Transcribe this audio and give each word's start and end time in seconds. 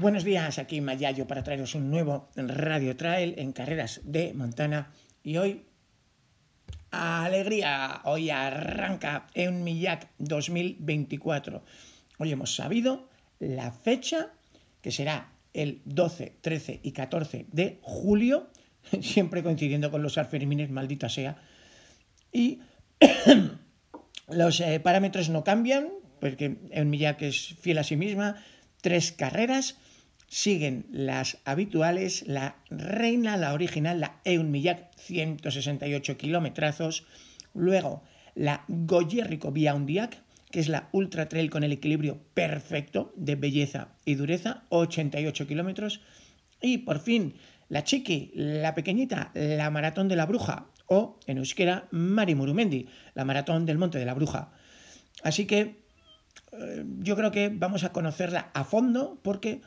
Buenos 0.00 0.22
días, 0.22 0.60
aquí 0.60 0.80
Mayayo 0.80 1.26
para 1.26 1.42
traeros 1.42 1.74
un 1.74 1.90
nuevo 1.90 2.28
Radio 2.36 2.96
Trail 2.96 3.34
en 3.36 3.50
carreras 3.50 4.00
de 4.04 4.32
Montana 4.32 4.92
y 5.24 5.38
hoy 5.38 5.64
alegría, 6.92 8.02
hoy 8.04 8.30
arranca 8.30 9.26
en 9.34 9.64
Millac 9.64 10.08
2024. 10.18 11.64
Hoy 12.18 12.30
hemos 12.30 12.54
sabido 12.54 13.08
la 13.40 13.72
fecha 13.72 14.30
que 14.82 14.92
será 14.92 15.32
el 15.52 15.82
12, 15.84 16.36
13 16.42 16.78
y 16.84 16.92
14 16.92 17.46
de 17.50 17.80
julio, 17.82 18.50
siempre 19.02 19.42
coincidiendo 19.42 19.90
con 19.90 20.04
los 20.04 20.16
Alfermines, 20.16 20.70
maldita 20.70 21.08
sea. 21.08 21.42
Y 22.30 22.60
los 24.28 24.60
eh, 24.60 24.78
parámetros 24.78 25.28
no 25.28 25.42
cambian, 25.42 25.88
porque 26.20 26.56
en 26.70 26.88
Millac 26.88 27.20
es 27.22 27.56
fiel 27.60 27.78
a 27.78 27.82
sí 27.82 27.96
misma, 27.96 28.36
tres 28.80 29.10
carreras 29.10 29.76
siguen 30.28 30.86
las 30.90 31.38
habituales, 31.44 32.26
la 32.26 32.56
reina, 32.70 33.36
la 33.36 33.54
original, 33.54 34.00
la 34.00 34.20
Eunmillac, 34.24 34.94
168 34.96 36.16
kilómetros, 36.16 37.04
luego 37.54 38.02
la 38.34 38.64
Goyerrico 38.68 39.50
Biaundiac, 39.50 40.22
que 40.50 40.60
es 40.60 40.68
la 40.68 40.88
ultra 40.92 41.28
trail 41.28 41.50
con 41.50 41.64
el 41.64 41.72
equilibrio 41.72 42.20
perfecto 42.34 43.12
de 43.16 43.36
belleza 43.36 43.88
y 44.04 44.14
dureza, 44.14 44.64
88 44.70 45.46
kilómetros, 45.46 46.00
y 46.60 46.78
por 46.78 47.00
fin 47.00 47.34
la 47.68 47.84
Chiqui, 47.84 48.30
la 48.34 48.74
pequeñita, 48.74 49.30
la 49.34 49.70
maratón 49.70 50.08
de 50.08 50.16
la 50.16 50.26
bruja, 50.26 50.66
o 50.86 51.18
en 51.26 51.38
euskera 51.38 51.86
Mari 51.90 52.34
Murumendi, 52.34 52.86
la 53.14 53.24
maratón 53.24 53.66
del 53.66 53.78
monte 53.78 53.98
de 53.98 54.06
la 54.06 54.14
bruja. 54.14 54.52
Así 55.22 55.46
que 55.46 55.82
eh, 56.52 56.84
yo 57.00 57.14
creo 57.16 57.30
que 57.30 57.50
vamos 57.52 57.84
a 57.84 57.92
conocerla 57.92 58.50
a 58.54 58.64
fondo 58.64 59.20
porque 59.22 59.60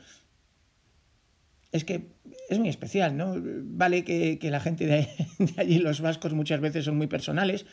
es 1.72 1.84
que 1.84 2.08
es 2.48 2.58
muy 2.58 2.68
especial, 2.68 3.16
¿no? 3.16 3.34
Vale 3.36 4.04
que, 4.04 4.38
la 4.42 4.60
gente 4.60 4.86
de, 4.86 5.08
allí, 5.56 5.78
los 5.78 6.00
vascos, 6.00 6.34
muchas 6.34 6.60
veces 6.60 6.84
son 6.84 6.96
muy 6.96 7.06
personales, 7.06 7.66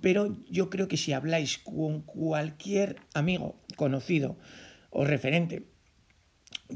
pero 0.00 0.36
yo 0.50 0.70
creo 0.70 0.88
que 0.88 0.96
si 0.96 1.12
habláis 1.12 1.58
con 1.58 2.02
cualquier 2.02 2.96
amigo, 3.14 3.60
conocido 3.76 4.36
o 4.90 5.04
referente 5.04 5.64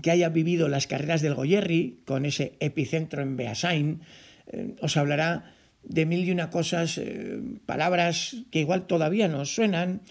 que 0.03 0.11
haya 0.11 0.29
vivido 0.29 0.69
las 0.69 0.87
carreras 0.87 1.23
del 1.23 1.35
Goyerri, 1.35 2.03
con 2.05 2.27
ese 2.27 2.57
epicentro 2.61 3.23
en 3.23 3.37
Beasain, 3.37 4.01
eh, 4.49 4.75
os 4.81 4.97
hablará 4.97 5.55
de 5.83 6.07
mil 6.07 6.25
y 6.25 6.31
una 6.31 6.51
cosas, 6.51 6.99
eh, 6.99 7.41
palabras 7.67 8.37
que 8.51 8.61
igual 8.61 8.87
todavía 8.87 9.29
nos 9.29 9.55
suenan, 9.55 10.03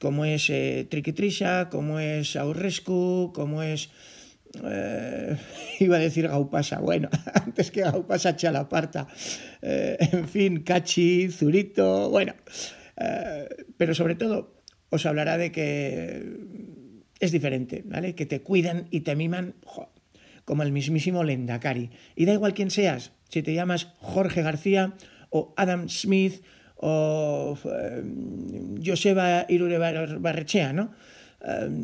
como 0.00 0.24
es 0.24 0.50
eh, 0.50 0.88
como 1.70 2.00
es 2.00 2.36
aurrescu, 2.36 3.32
como 3.34 3.62
es 3.62 3.90
eh, 4.64 5.36
iba 5.80 5.96
a 5.96 6.00
decir 6.00 6.28
Gaupasa, 6.28 6.80
bueno, 6.80 7.08
antes 7.34 7.70
que 7.70 7.82
Gaupasa, 7.82 8.36
Chalaparta, 8.36 9.06
eh, 9.62 9.96
en 10.12 10.28
fin, 10.28 10.62
Cachi, 10.62 11.28
Zurito, 11.30 12.10
bueno, 12.10 12.34
eh, 12.96 13.48
pero 13.76 13.94
sobre 13.94 14.14
todo 14.14 14.62
os 14.90 15.06
hablará 15.06 15.38
de 15.38 15.52
que 15.52 16.36
es 17.20 17.32
diferente, 17.32 17.82
¿vale? 17.84 18.14
Que 18.14 18.26
te 18.26 18.42
cuidan 18.42 18.88
y 18.90 19.00
te 19.00 19.14
miman 19.14 19.54
como 20.44 20.64
el 20.64 20.72
mismísimo 20.72 21.22
Lendakari. 21.22 21.90
Y 22.16 22.24
da 22.24 22.32
igual 22.32 22.54
quién 22.54 22.70
seas, 22.70 23.12
si 23.28 23.42
te 23.42 23.54
llamas 23.54 23.94
Jorge 23.98 24.42
García 24.42 24.94
o 25.28 25.54
Adam 25.56 25.88
Smith 25.88 26.42
o 26.74 27.56
Joseba 28.84 29.46
Irure 29.48 29.78
Barrechea, 29.78 30.72
¿no? 30.72 30.92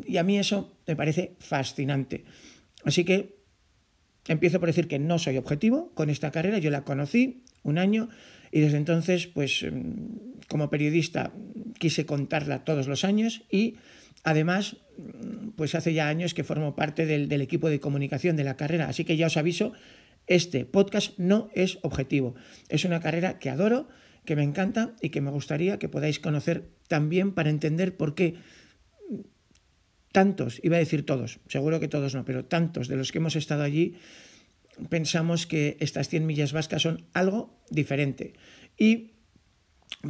y 0.06 0.16
a 0.16 0.22
mí 0.22 0.38
eso 0.38 0.76
me 0.86 0.96
parece 0.96 1.36
fascinante. 1.38 2.24
Así 2.86 3.04
que 3.04 3.36
empiezo 4.28 4.60
por 4.60 4.68
decir 4.68 4.86
que 4.86 5.00
no 5.00 5.18
soy 5.18 5.36
objetivo 5.36 5.92
con 5.94 6.08
esta 6.08 6.30
carrera, 6.30 6.58
yo 6.58 6.70
la 6.70 6.84
conocí 6.84 7.42
un 7.64 7.78
año 7.78 8.08
y 8.52 8.60
desde 8.60 8.76
entonces, 8.76 9.26
pues 9.26 9.66
mm, 9.70 10.46
como 10.48 10.70
periodista 10.70 11.32
quise 11.78 12.06
contarla 12.06 12.64
todos 12.64 12.86
los 12.86 13.04
años 13.04 13.42
y 13.50 13.74
además, 14.22 14.76
pues 15.56 15.74
hace 15.74 15.94
ya 15.94 16.08
años 16.08 16.32
que 16.32 16.44
formo 16.44 16.76
parte 16.76 17.06
del, 17.06 17.28
del 17.28 17.40
equipo 17.40 17.68
de 17.68 17.80
comunicación 17.80 18.36
de 18.36 18.44
la 18.44 18.56
carrera, 18.56 18.88
así 18.88 19.04
que 19.04 19.16
ya 19.16 19.26
os 19.26 19.36
aviso, 19.36 19.72
este 20.28 20.64
podcast 20.64 21.18
no 21.18 21.50
es 21.54 21.78
objetivo, 21.82 22.36
es 22.68 22.84
una 22.84 23.00
carrera 23.00 23.40
que 23.40 23.50
adoro, 23.50 23.88
que 24.24 24.36
me 24.36 24.44
encanta 24.44 24.94
y 25.02 25.10
que 25.10 25.20
me 25.20 25.30
gustaría 25.30 25.78
que 25.80 25.88
podáis 25.88 26.20
conocer 26.20 26.70
también 26.86 27.32
para 27.32 27.50
entender 27.50 27.96
por 27.96 28.14
qué 28.14 28.34
tantos, 30.16 30.60
iba 30.64 30.76
a 30.76 30.78
decir 30.78 31.04
todos, 31.04 31.40
seguro 31.46 31.78
que 31.78 31.88
todos 31.88 32.14
no, 32.14 32.24
pero 32.24 32.46
tantos 32.46 32.88
de 32.88 32.96
los 32.96 33.12
que 33.12 33.18
hemos 33.18 33.36
estado 33.36 33.62
allí 33.62 33.96
pensamos 34.88 35.46
que 35.46 35.76
estas 35.78 36.08
100 36.08 36.24
millas 36.24 36.54
vascas 36.54 36.80
son 36.80 37.04
algo 37.12 37.52
diferente. 37.68 38.32
Y 38.78 39.12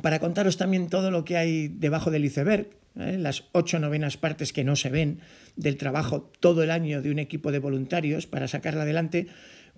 para 0.00 0.20
contaros 0.20 0.58
también 0.58 0.90
todo 0.90 1.10
lo 1.10 1.24
que 1.24 1.36
hay 1.36 1.66
debajo 1.66 2.12
del 2.12 2.24
iceberg, 2.24 2.70
¿eh? 2.94 3.18
las 3.18 3.50
ocho 3.50 3.80
novenas 3.80 4.16
partes 4.16 4.52
que 4.52 4.62
no 4.62 4.76
se 4.76 4.90
ven 4.90 5.18
del 5.56 5.76
trabajo 5.76 6.30
todo 6.38 6.62
el 6.62 6.70
año 6.70 7.02
de 7.02 7.10
un 7.10 7.18
equipo 7.18 7.50
de 7.50 7.58
voluntarios 7.58 8.28
para 8.28 8.46
sacarla 8.46 8.82
adelante, 8.82 9.26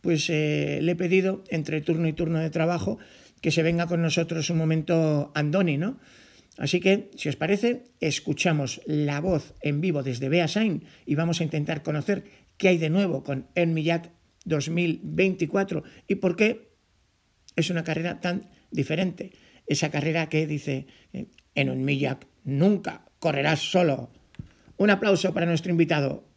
pues 0.02 0.28
eh, 0.28 0.80
le 0.82 0.92
he 0.92 0.96
pedido 0.96 1.42
entre 1.48 1.80
turno 1.80 2.06
y 2.06 2.12
turno 2.12 2.38
de 2.38 2.50
trabajo 2.50 2.98
que 3.40 3.50
se 3.50 3.62
venga 3.62 3.86
con 3.86 4.02
nosotros 4.02 4.50
un 4.50 4.58
momento 4.58 5.32
Andoni, 5.34 5.78
¿no? 5.78 5.96
Así 6.58 6.80
que, 6.80 7.10
si 7.14 7.28
os 7.28 7.36
parece, 7.36 7.84
escuchamos 8.00 8.82
la 8.84 9.20
voz 9.20 9.54
en 9.62 9.80
vivo 9.80 10.02
desde 10.02 10.28
Beasain 10.28 10.82
y 11.06 11.14
vamos 11.14 11.40
a 11.40 11.44
intentar 11.44 11.84
conocer 11.84 12.24
qué 12.56 12.68
hay 12.68 12.78
de 12.78 12.90
nuevo 12.90 13.22
con 13.22 13.46
Enmillac 13.54 14.10
2024 14.44 15.84
y 16.08 16.16
por 16.16 16.34
qué 16.34 16.72
es 17.54 17.70
una 17.70 17.84
carrera 17.84 18.20
tan 18.20 18.50
diferente. 18.72 19.32
Esa 19.68 19.90
carrera 19.90 20.28
que 20.28 20.48
dice, 20.48 20.86
eh, 21.12 21.26
en 21.54 21.68
Enmillac 21.68 22.26
nunca 22.42 23.06
correrás 23.20 23.60
solo. 23.60 24.10
Un 24.76 24.90
aplauso 24.90 25.32
para 25.32 25.46
nuestro 25.46 25.70
invitado. 25.70 26.27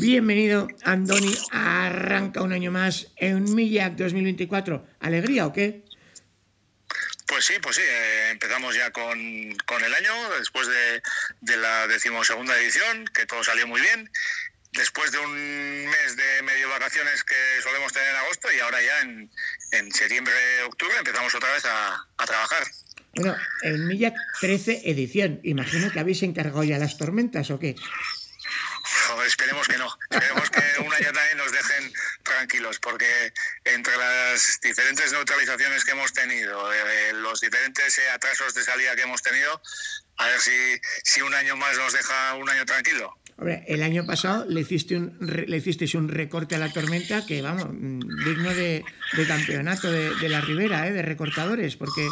Bienvenido, 0.00 0.68
Andoni. 0.84 1.34
Arranca 1.52 2.42
un 2.42 2.52
año 2.52 2.70
más 2.70 3.06
en 3.16 3.54
Millac 3.54 3.94
2024. 3.94 4.86
¿Alegría 5.00 5.46
o 5.46 5.54
qué? 5.54 5.84
Pues 7.26 7.46
sí, 7.46 7.54
pues 7.62 7.76
sí. 7.76 7.82
Eh, 7.82 8.28
empezamos 8.30 8.74
ya 8.76 8.90
con, 8.90 9.08
el 9.08 9.94
año, 9.94 10.12
después 10.38 10.68
de, 10.68 11.56
la 11.56 11.86
decimosegunda 11.86 12.58
edición, 12.58 13.06
que 13.14 13.24
todo 13.24 13.42
salió 13.42 13.66
muy 13.66 13.80
bien. 13.80 14.10
Después 14.72 15.12
de 15.12 15.18
un 15.18 15.86
mes 15.86 16.16
de 16.16 16.42
medio 16.42 16.68
vacaciones 16.68 17.24
que 17.24 17.62
solemos 17.62 17.90
tener 17.94 18.10
en 18.10 18.16
agosto 18.16 18.48
y 18.52 18.60
ahora 18.60 18.78
ya 18.82 19.00
en, 19.00 19.92
septiembre, 19.92 20.34
octubre 20.66 20.94
empezamos 20.98 21.34
otra 21.34 21.54
vez 21.54 21.64
a, 21.64 22.06
a 22.18 22.26
trabajar. 22.26 22.64
Bueno, 23.14 23.34
en 23.62 23.86
Millac 23.86 24.14
13 24.42 24.82
edición. 24.84 25.40
Imagino 25.42 25.90
que 25.90 26.00
habéis 26.00 26.22
encargado 26.22 26.64
ya 26.64 26.76
las 26.76 26.98
tormentas 26.98 27.50
o 27.50 27.58
qué 27.58 27.76
esperemos 29.26 29.66
que 29.68 29.78
no. 29.78 29.88
Esperemos 30.10 30.50
que 30.50 30.60
un 30.80 30.92
año 30.92 31.12
también 31.12 31.38
nos 31.38 31.52
dejen 31.52 31.92
tranquilos, 32.22 32.78
porque 32.78 33.32
entre 33.64 33.96
las 33.96 34.60
diferentes 34.62 35.12
neutralizaciones 35.12 35.84
que 35.84 35.92
hemos 35.92 36.12
tenido, 36.12 36.72
eh, 36.72 37.12
los 37.14 37.40
diferentes 37.40 37.98
eh, 37.98 38.08
atrasos 38.10 38.54
de 38.54 38.62
salida 38.62 38.94
que 38.96 39.02
hemos 39.02 39.22
tenido, 39.22 39.60
a 40.18 40.26
ver 40.26 40.40
si, 40.40 40.80
si 41.04 41.22
un 41.22 41.34
año 41.34 41.56
más 41.56 41.76
nos 41.76 41.92
deja 41.92 42.34
un 42.34 42.48
año 42.48 42.64
tranquilo. 42.64 43.16
Hombre, 43.38 43.64
el 43.68 43.82
año 43.82 44.06
pasado 44.06 44.46
le 44.48 44.62
hiciste 44.62 44.96
un, 44.96 45.18
le 45.20 45.56
hicisteis 45.56 45.94
un 45.94 46.08
recorte 46.08 46.54
a 46.54 46.58
la 46.58 46.72
tormenta 46.72 47.26
que, 47.26 47.42
vamos, 47.42 47.68
mm, 47.70 48.00
digno 48.24 48.54
de, 48.54 48.82
campeonato 49.28 49.90
de, 49.90 50.28
la 50.28 50.40
Ribera, 50.40 50.86
¿eh? 50.88 50.92
de 50.92 51.02
recortadores, 51.02 51.76
porque 51.76 52.08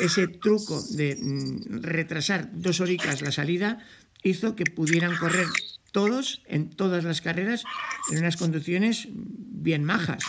ese 0.00 0.28
truco 0.28 0.82
de 0.92 1.16
mm, 1.20 1.82
retrasar 1.82 2.48
dos 2.52 2.80
horicas 2.80 3.20
la 3.20 3.30
salida 3.30 3.86
hizo 4.22 4.56
que 4.56 4.64
pudieran 4.64 5.16
correr 5.18 5.46
todos, 5.92 6.42
en 6.46 6.74
todas 6.74 7.04
las 7.04 7.20
carreras, 7.20 7.64
en 8.10 8.18
unas 8.18 8.36
conducciones 8.36 9.04
bien 9.08 9.84
majas. 9.84 10.24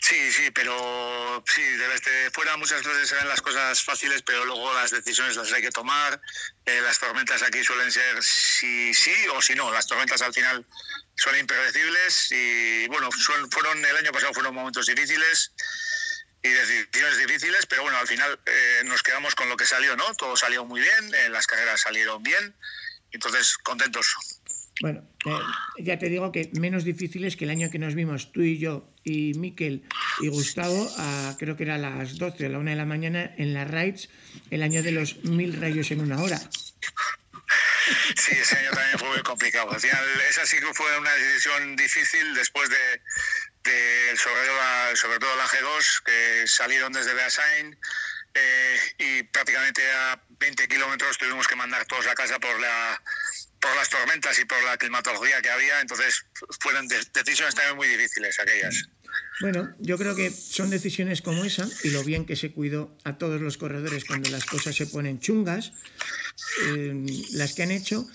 Sí, 0.00 0.30
sí, 0.30 0.50
pero 0.50 1.42
sí, 1.46 1.62
desde 1.62 2.30
fuera 2.30 2.56
muchas 2.56 2.84
veces 2.84 3.08
se 3.08 3.14
ven 3.16 3.26
las 3.26 3.40
cosas 3.40 3.82
fáciles, 3.82 4.22
pero 4.22 4.44
luego 4.44 4.72
las 4.74 4.90
decisiones 4.90 5.34
las 5.36 5.50
hay 5.52 5.62
que 5.62 5.70
tomar. 5.70 6.20
Eh, 6.66 6.80
las 6.82 6.98
tormentas 6.98 7.42
aquí 7.42 7.64
suelen 7.64 7.90
ser 7.90 8.22
si 8.22 8.92
sí 8.92 9.14
o 9.34 9.40
si 9.40 9.54
no. 9.54 9.72
Las 9.72 9.86
tormentas 9.86 10.20
al 10.22 10.34
final 10.34 10.64
son 11.16 11.38
impredecibles 11.38 12.30
y 12.32 12.86
bueno, 12.88 13.08
fueron 13.50 13.84
el 13.84 13.96
año 13.96 14.12
pasado 14.12 14.34
fueron 14.34 14.54
momentos 14.54 14.86
difíciles 14.86 15.52
y 16.42 16.50
decisiones 16.50 17.18
difíciles, 17.18 17.64
pero 17.66 17.82
bueno, 17.82 17.96
al 17.96 18.06
final 18.06 18.38
eh, 18.44 18.82
nos 18.84 19.02
quedamos 19.02 19.34
con 19.34 19.48
lo 19.48 19.56
que 19.56 19.64
salió, 19.64 19.96
¿no? 19.96 20.14
Todo 20.14 20.36
salió 20.36 20.66
muy 20.66 20.82
bien, 20.82 21.14
eh, 21.14 21.30
las 21.30 21.46
carreras 21.46 21.80
salieron 21.80 22.22
bien 22.22 22.54
entonces, 23.14 23.56
contentos. 23.58 24.14
Bueno, 24.80 25.08
eh, 25.24 25.30
ya 25.78 25.98
te 25.98 26.08
digo 26.08 26.32
que 26.32 26.50
menos 26.54 26.84
difíciles 26.84 27.36
que 27.36 27.44
el 27.44 27.50
año 27.50 27.70
que 27.70 27.78
nos 27.78 27.94
vimos 27.94 28.32
tú 28.32 28.42
y 28.42 28.58
yo 28.58 28.92
y 29.04 29.34
Miquel 29.34 29.84
y 30.20 30.28
Gustavo, 30.28 30.92
a, 30.98 31.36
creo 31.38 31.56
que 31.56 31.62
era 31.62 31.76
a 31.76 31.78
las 31.78 32.18
12 32.18 32.46
o 32.46 32.48
la 32.48 32.58
1 32.58 32.70
de 32.70 32.76
la 32.76 32.84
mañana 32.84 33.32
en 33.38 33.54
la 33.54 33.64
Raids, 33.64 34.08
el 34.50 34.62
año 34.62 34.82
de 34.82 34.90
los 34.90 35.22
mil 35.24 35.60
rayos 35.60 35.92
en 35.92 36.00
una 36.00 36.20
hora. 36.20 36.40
Sí, 38.16 38.32
ese 38.32 38.56
año 38.56 38.70
también 38.70 38.98
fue 38.98 39.08
muy 39.08 39.22
complicado. 39.22 39.70
Al 39.70 39.80
final, 39.80 40.04
esa 40.28 40.46
sí 40.46 40.56
que 40.58 40.72
fue 40.74 40.98
una 40.98 41.12
decisión 41.12 41.76
difícil 41.76 42.34
después 42.34 42.68
de, 42.70 44.16
sobre, 44.16 44.96
sobre, 44.96 45.18
todo 45.18 45.36
la 45.36 45.46
G2, 45.46 46.02
que 46.04 46.46
salieron 46.46 46.92
desde 46.92 47.14
Beasain 47.14 47.78
eh, 48.34 48.78
y 48.98 49.22
prácticamente 49.24 49.82
a 49.90 50.20
20 50.28 50.68
kilómetros 50.68 51.16
tuvimos 51.18 51.46
que 51.46 51.56
mandar 51.56 51.84
todos 51.86 52.06
a 52.06 52.14
casa 52.14 52.38
por 52.38 52.58
la 52.60 53.00
por 53.60 53.74
las 53.76 53.88
tormentas 53.88 54.38
y 54.38 54.44
por 54.44 54.62
la 54.64 54.76
climatología 54.76 55.40
que 55.40 55.48
había, 55.48 55.80
entonces 55.80 56.26
fueron 56.60 56.86
decisiones 56.86 57.54
también 57.54 57.76
muy 57.76 57.88
difíciles 57.88 58.38
aquellas. 58.38 58.88
Bueno, 59.40 59.74
yo 59.78 59.96
creo 59.96 60.14
que 60.14 60.30
son 60.30 60.68
decisiones 60.68 61.22
como 61.22 61.44
esa 61.46 61.66
y 61.82 61.88
lo 61.88 62.04
bien 62.04 62.26
que 62.26 62.36
se 62.36 62.52
cuidó 62.52 62.94
a 63.04 63.16
todos 63.16 63.40
los 63.40 63.56
corredores 63.56 64.04
cuando 64.04 64.28
las 64.28 64.44
cosas 64.44 64.76
se 64.76 64.86
ponen 64.86 65.18
chungas, 65.18 65.72
eh, 66.66 67.06
las 67.32 67.54
que 67.54 67.62
han 67.62 67.70
hecho 67.70 68.06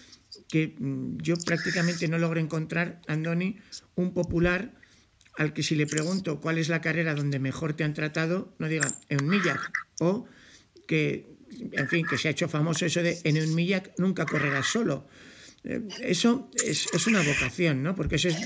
que 0.49 0.75
mm, 0.77 1.17
yo 1.17 1.35
prácticamente 1.37 2.07
no 2.07 2.19
logro 2.19 2.39
encontrar, 2.39 3.01
Andoni, 3.07 3.59
un 3.95 4.13
popular 4.13 4.71
al 5.37 5.53
que 5.53 5.63
si 5.63 5.75
le 5.75 5.87
pregunto 5.87 6.41
cuál 6.41 6.57
es 6.57 6.69
la 6.69 6.81
carrera 6.81 7.15
donde 7.15 7.39
mejor 7.39 7.73
te 7.73 7.83
han 7.83 7.95
tratado, 7.95 8.53
no 8.59 8.67
diga 8.67 8.87
en 9.09 9.27
Millac 9.27 9.71
o 9.99 10.25
que, 10.87 11.27
en 11.71 11.87
fin, 11.87 12.05
que 12.05 12.17
se 12.17 12.27
ha 12.27 12.31
hecho 12.31 12.49
famoso 12.49 12.85
eso 12.85 13.03
de 13.03 13.19
en 13.23 13.37
un 13.37 13.55
Millac 13.55 13.91
nunca 13.97 14.25
correrás 14.25 14.67
solo. 14.67 15.07
Eh, 15.63 15.81
eso 16.01 16.49
es, 16.63 17.07
una 17.07 17.21
vocación, 17.21 17.83
¿no? 17.83 17.95
Porque 17.95 18.15
eso 18.15 18.29
es, 18.29 18.37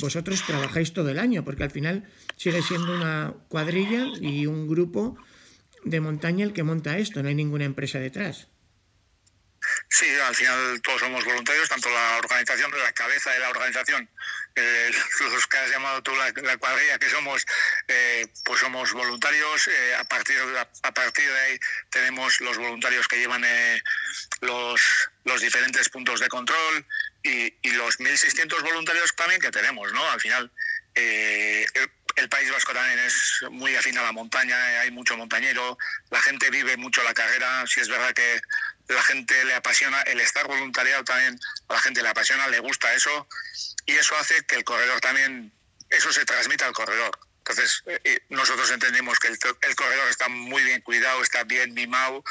vosotros 0.00 0.44
trabajáis 0.46 0.92
todo 0.92 1.10
el 1.10 1.18
año, 1.18 1.44
porque 1.44 1.64
al 1.64 1.70
final 1.70 2.04
sigue 2.36 2.62
siendo 2.62 2.94
una 2.94 3.34
cuadrilla 3.48 4.06
y 4.20 4.46
un 4.46 4.66
grupo 4.66 5.16
de 5.84 6.00
montaña 6.00 6.44
el 6.44 6.52
que 6.52 6.64
monta 6.64 6.98
esto, 6.98 7.22
no 7.22 7.28
hay 7.28 7.34
ninguna 7.34 7.64
empresa 7.64 7.98
detrás. 7.98 8.48
Sí, 9.88 10.06
al 10.24 10.34
final 10.34 10.80
todos 10.82 11.00
somos 11.00 11.24
voluntarios, 11.24 11.68
tanto 11.68 11.88
la 11.90 12.18
organización, 12.18 12.70
la 12.72 12.92
cabeza 12.92 13.32
de 13.32 13.40
la 13.40 13.50
organización, 13.50 14.08
eh, 14.56 14.90
los 15.20 15.46
que 15.46 15.58
has 15.58 15.70
llamado 15.70 16.02
tú 16.02 16.12
la, 16.16 16.56
cuadrilla 16.56 16.98
que 16.98 17.10
somos, 17.10 17.44
eh, 17.88 18.26
pues 18.44 18.60
somos 18.60 18.92
voluntarios. 18.92 19.68
Eh, 19.68 19.94
a, 19.94 20.04
partir, 20.04 20.36
a, 20.82 20.94
partir 20.94 21.30
de 21.30 21.38
ahí 21.38 21.58
tenemos 21.90 22.40
los 22.40 22.56
voluntarios 22.56 23.06
que 23.06 23.18
llevan 23.18 23.44
los, 24.40 24.80
los 25.24 25.40
diferentes 25.40 25.88
puntos 25.90 26.20
de 26.20 26.28
control 26.28 26.86
y, 27.22 27.54
y 27.62 27.70
los 27.72 27.98
1.600 28.00 28.62
voluntarios 28.62 29.14
también 29.14 29.40
que 29.40 29.50
tenemos, 29.50 29.92
¿no? 29.92 30.10
Al 30.10 30.20
final, 30.20 30.50
el, 30.94 31.90
el 32.16 32.28
País 32.30 32.50
Vasco 32.50 32.72
también 32.72 32.98
es 32.98 33.44
muy 33.50 33.76
afín 33.76 33.98
a 33.98 34.02
la 34.02 34.12
montaña, 34.12 34.56
hay 34.80 34.90
mucho 34.90 35.16
montañero, 35.16 35.76
la 36.10 36.20
gente 36.22 36.50
vive 36.50 36.76
mucho 36.78 37.02
la 37.02 37.12
carrera, 37.12 37.64
si 37.66 37.80
es 37.80 37.88
verdad 37.88 38.14
que 38.14 38.40
la 38.88 39.02
gente 39.02 39.44
le 39.44 39.54
apasiona, 39.54 40.02
el 40.02 40.20
estar 40.20 40.46
voluntariado 40.46 41.04
también 41.04 41.38
a 41.68 41.74
la 41.74 41.80
gente 41.80 42.02
le 42.02 42.08
apasiona, 42.08 42.48
le 42.48 42.60
gusta 42.60 42.94
eso 42.94 43.28
y 43.84 43.92
eso 43.92 44.16
hace 44.16 44.44
que 44.46 44.56
el 44.56 44.64
corredor 44.64 45.00
también, 45.00 45.52
eso 45.90 46.12
se 46.12 46.24
transmita 46.24 46.66
al 46.66 46.72
corredor. 46.72 47.18
Entonces, 47.38 47.82
eh, 47.86 48.00
eh, 48.04 48.18
nosotros 48.30 48.70
entendemos 48.72 49.18
que 49.18 49.28
el, 49.28 49.38
corredor 49.38 50.08
está 50.10 50.28
muy 50.28 50.64
bien 50.64 50.80
cuidado, 50.80 51.22
está 51.22 51.44
bien 51.44 51.74
mimado 51.74 52.24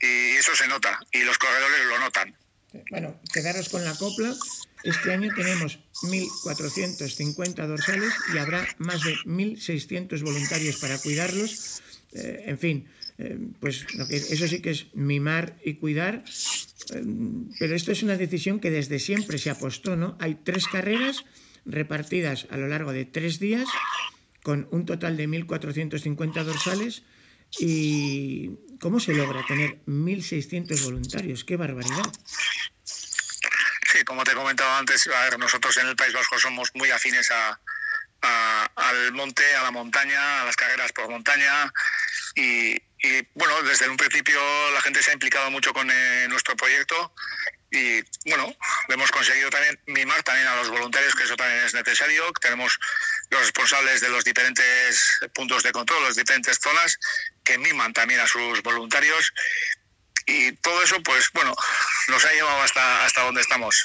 y 0.00 0.32
eso 0.32 0.56
se 0.56 0.66
nota 0.66 0.98
y 1.12 1.22
los 1.22 1.38
corredores 1.38 1.86
lo 1.86 1.98
notan. 2.00 2.36
Bueno, 2.90 3.20
quedaros 3.32 3.68
con 3.68 3.84
la 3.84 3.94
copla. 3.94 4.34
Este 4.82 5.12
año 5.12 5.30
tenemos 5.36 5.78
1.450 6.02 7.66
dorsales 7.66 8.12
y 8.34 8.38
habrá 8.38 8.66
más 8.78 9.02
de 9.02 9.14
1.600 9.26 10.20
voluntarios 10.22 10.76
para 10.76 10.98
cuidarlos. 10.98 11.81
Eh, 12.14 12.44
en 12.46 12.58
fin, 12.58 12.88
eh, 13.18 13.38
pues 13.60 13.86
eso 14.10 14.46
sí 14.46 14.60
que 14.60 14.70
es 14.70 14.86
mimar 14.94 15.56
y 15.64 15.74
cuidar, 15.74 16.24
eh, 16.94 17.02
pero 17.58 17.74
esto 17.74 17.92
es 17.92 18.02
una 18.02 18.16
decisión 18.16 18.60
que 18.60 18.70
desde 18.70 18.98
siempre 18.98 19.38
se 19.38 19.50
apostó, 19.50 19.96
¿no? 19.96 20.16
Hay 20.20 20.34
tres 20.34 20.66
carreras 20.66 21.24
repartidas 21.64 22.46
a 22.50 22.56
lo 22.56 22.68
largo 22.68 22.92
de 22.92 23.06
tres 23.06 23.38
días, 23.38 23.66
con 24.42 24.68
un 24.72 24.84
total 24.84 25.16
de 25.16 25.28
1.450 25.28 26.44
dorsales, 26.44 27.02
y 27.58 28.50
¿cómo 28.80 29.00
se 29.00 29.14
logra 29.14 29.44
tener 29.46 29.78
1.600 29.86 30.82
voluntarios? 30.84 31.44
¡Qué 31.44 31.56
barbaridad! 31.56 32.12
Sí, 32.84 34.04
como 34.04 34.24
te 34.24 34.32
he 34.32 34.34
comentado 34.34 34.70
antes, 34.74 35.06
a 35.06 35.24
ver, 35.24 35.38
nosotros 35.38 35.76
en 35.78 35.86
el 35.86 35.96
País 35.96 36.12
Vasco 36.12 36.38
somos 36.38 36.70
muy 36.74 36.90
afines 36.90 37.30
a, 37.30 37.60
al 38.74 39.12
monte, 39.12 39.42
a 39.54 39.62
la 39.62 39.70
montaña, 39.70 40.42
a 40.42 40.44
las 40.46 40.56
carreras 40.56 40.92
por 40.92 41.10
montaña 41.10 41.70
y, 42.34 42.76
bueno, 43.34 43.62
desde 43.62 43.88
un 43.88 43.96
principio 43.96 44.40
la 44.72 44.80
gente 44.80 45.02
se 45.02 45.10
ha 45.10 45.14
implicado 45.14 45.50
mucho 45.50 45.72
con 45.72 45.90
eh, 45.90 46.26
nuestro 46.28 46.56
proyecto 46.56 47.12
y 47.70 48.02
bueno, 48.26 48.54
hemos 48.88 49.10
conseguido 49.10 49.48
también 49.48 49.80
mimar 49.86 50.22
también 50.22 50.46
a 50.46 50.56
los 50.56 50.68
voluntarios, 50.68 51.14
que 51.14 51.24
eso 51.24 51.36
también 51.36 51.64
es 51.64 51.72
necesario. 51.72 52.30
Tenemos 52.40 52.78
los 53.30 53.40
responsables 53.40 54.02
de 54.02 54.10
los 54.10 54.24
diferentes 54.24 55.20
puntos 55.34 55.62
de 55.62 55.72
control, 55.72 56.02
las 56.02 56.16
diferentes 56.16 56.58
zonas, 56.62 56.98
que 57.42 57.56
miman 57.56 57.94
también 57.94 58.20
a 58.20 58.26
sus 58.26 58.62
voluntarios 58.62 59.32
y 60.26 60.52
todo 60.52 60.82
eso, 60.82 61.02
pues 61.02 61.30
bueno, 61.32 61.54
nos 62.08 62.24
ha 62.24 62.32
llevado 62.32 62.60
hasta, 62.62 63.04
hasta 63.04 63.22
donde 63.22 63.40
estamos. 63.40 63.84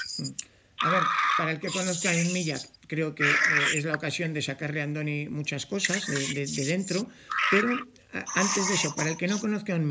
A 0.82 0.90
ver, 0.90 1.04
para 1.38 1.52
el 1.52 1.60
que 1.60 1.70
conozca 1.70 2.14
en 2.14 2.32
Millac, 2.34 2.62
creo 2.88 3.16
que 3.16 3.24
eh, 3.24 3.36
es 3.74 3.86
la 3.86 3.96
ocasión 3.96 4.34
de 4.34 4.42
sacarle 4.42 4.82
a 4.82 4.84
Andoni 4.84 5.28
muchas 5.30 5.66
cosas 5.66 6.06
de, 6.06 6.46
dentro, 6.66 7.10
pero 7.50 7.88
antes 8.36 8.68
de 8.68 8.76
eso, 8.76 8.96
para 8.96 9.12
el 9.12 9.18
que 9.18 9.28
no 9.28 9.40
conozca 9.40 9.76
un 9.76 9.88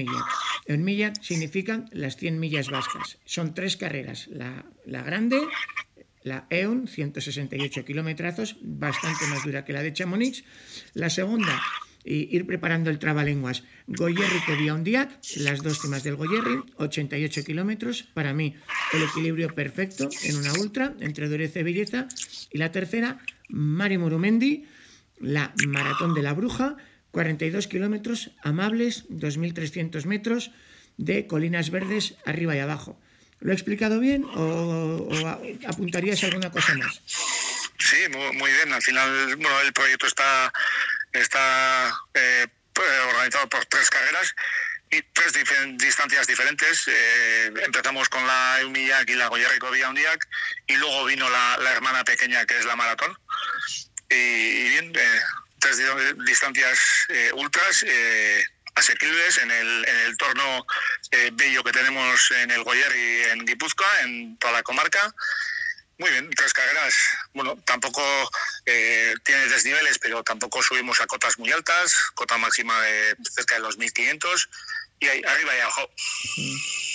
un 0.69 0.85
Millac 0.85 1.23
significan 1.23 1.89
las 1.93 2.17
100 2.17 2.39
millas 2.41 2.71
vascas. 2.71 3.19
Son 3.25 3.55
tres 3.55 3.77
carreras, 3.77 4.29
la, 4.29 4.65
la 4.85 5.03
grande, 5.03 5.41
la 6.23 6.47
EON, 6.51 6.89
168 6.89 7.85
kilómetros, 7.85 8.57
bastante 8.61 9.27
más 9.29 9.45
dura 9.45 9.65
que 9.65 9.73
la 9.73 9.83
de 9.83 9.93
Chamonix, 9.93 10.45
la 10.95 11.09
segunda, 11.09 11.63
y 12.07 12.35
ir 12.35 12.47
preparando 12.47 12.89
el 12.89 12.99
trabalenguas. 12.99 13.65
Goyerri 13.89 14.41
que 14.47 14.57
las 15.37 15.63
dos 15.63 15.81
cimas 15.81 16.05
del 16.05 16.15
Goyerri, 16.17 16.63
88 16.77 17.45
kilómetros. 17.45 18.05
Para 18.15 18.33
mí, 18.33 18.55
el 18.93 19.03
equilibrio 19.03 19.55
perfecto 19.55 20.09
en 20.23 20.37
una 20.37 20.53
ultra 20.55 20.95
entre 21.01 21.29
dureza 21.29 21.61
y 21.61 21.63
belleza. 21.65 22.07
Y 22.53 22.59
la 22.59 22.71
tercera, 22.71 23.19
Mari 23.49 23.99
Murumendi, 23.99 24.67
la 25.21 25.53
maratón 25.67 26.15
de 26.15 26.23
la 26.23 26.33
bruja, 26.33 26.77
42 27.17 27.67
kilómetros 27.67 28.31
amables, 28.43 29.09
2.300 29.09 30.05
metros 30.05 30.51
de 30.99 31.27
colinas 31.27 31.71
verdes 31.71 32.13
arriba 32.27 32.55
y 32.55 32.59
abajo. 32.59 33.01
¿Lo 33.41 33.53
he 33.53 33.55
explicado 33.55 34.01
bien 34.01 34.27
o, 34.35 35.09
apuntarías 35.67 36.23
alguna 36.25 36.51
cosa 36.51 36.75
más? 36.75 37.01
Sí, 37.79 37.97
muy, 38.13 38.53
bien. 38.53 38.71
Al 38.71 38.83
final, 38.83 39.35
bueno, 39.37 39.61
el 39.63 39.73
proyecto 39.73 40.07
está 40.07 40.53
Está 41.11 41.89
eh, 42.13 42.49
pues, 42.75 42.87
organizado 43.09 43.49
por 43.49 43.65
tres 43.65 43.89
carreras 43.89 44.35
y 44.91 45.01
tres 45.01 45.33
distancias 45.79 46.27
diferentes. 46.27 46.87
Eh, 46.87 47.55
empezamos 47.65 48.11
con 48.11 48.27
la 48.27 48.61
Eumillac 48.61 49.09
y 49.09 49.15
la 49.15 49.29
Goyerrico 49.29 49.71
Viaundiac 49.71 50.29
y 50.67 50.77
luego 50.77 51.07
vino 51.07 51.31
la, 51.31 51.73
hermana 51.73 52.05
pequeña 52.05 52.45
que 52.45 52.59
es 52.59 52.67
la 52.67 52.77
maratón. 52.77 53.17
Y, 54.11 54.69
bien, 54.69 54.93
eh, 54.95 55.21
tres 55.75 56.17
distancias 56.25 56.79
ultras 57.35 57.85
asequibles 58.75 59.39
en 59.39 59.51
el, 59.51 59.85
en 59.89 59.97
el 60.07 60.17
torno 60.17 60.67
bello 61.33 61.65
que 61.65 61.73
tenemos 61.73 62.31
en 62.31 62.51
el 62.51 62.63
Goyer 62.63 62.95
y 62.95 63.23
en 63.31 63.45
Guipúzcoa, 63.45 64.03
en 64.03 64.37
toda 64.39 64.53
la 64.53 64.63
comarca. 64.63 65.13
Muy 65.99 66.11
bien, 66.11 66.29
tres 66.37 66.53
carreras. 66.53 66.95
Bueno, 67.33 67.57
tampoco 67.65 68.03
eh, 68.67 69.15
tiene 69.25 69.49
desniveles, 69.49 69.99
pero 69.99 70.23
tampoco 70.23 70.63
subimos 70.63 71.01
a 71.01 71.07
cotas 71.07 71.39
muy 71.39 71.51
altas, 71.51 71.95
cota 72.15 72.37
máxima 72.37 72.79
de 72.83 73.17
cerca 73.35 73.55
de 73.55 73.63
los 73.63 73.79
1500 73.79 74.49
y 75.01 75.07
ahí, 75.07 75.23
arriba 75.27 75.51
y 75.57 75.61
abajo. 75.61 75.91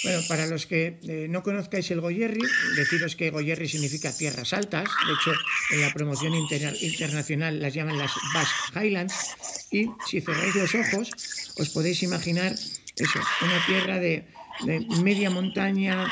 Bueno, 0.03 0.22
para 0.27 0.48
los 0.48 0.65
que 0.65 1.00
eh, 1.03 1.27
no 1.29 1.43
conozcáis 1.43 1.91
el 1.91 2.01
Goyerri, 2.01 2.41
deciros 2.75 3.15
que 3.15 3.29
Goyerri 3.29 3.67
significa 3.67 4.15
tierras 4.15 4.53
altas. 4.53 4.89
De 5.05 5.13
hecho, 5.13 5.31
en 5.72 5.81
la 5.81 5.93
promoción 5.93 6.34
internacional 6.34 7.62
las 7.62 7.74
llaman 7.74 7.98
las 7.98 8.12
Basque 8.34 8.88
Highlands. 8.88 9.36
Y 9.72 9.89
si 10.10 10.22
cerráis 10.22 10.55
los 10.55 10.74
ojos, 10.75 11.12
os 11.58 11.70
podéis 11.70 12.01
imaginar 12.03 12.53
eso, 12.53 13.20
una 13.41 13.65
tierra 13.65 14.00
de 14.00 14.25
de 14.65 14.79
media 15.01 15.29
montaña, 15.29 16.08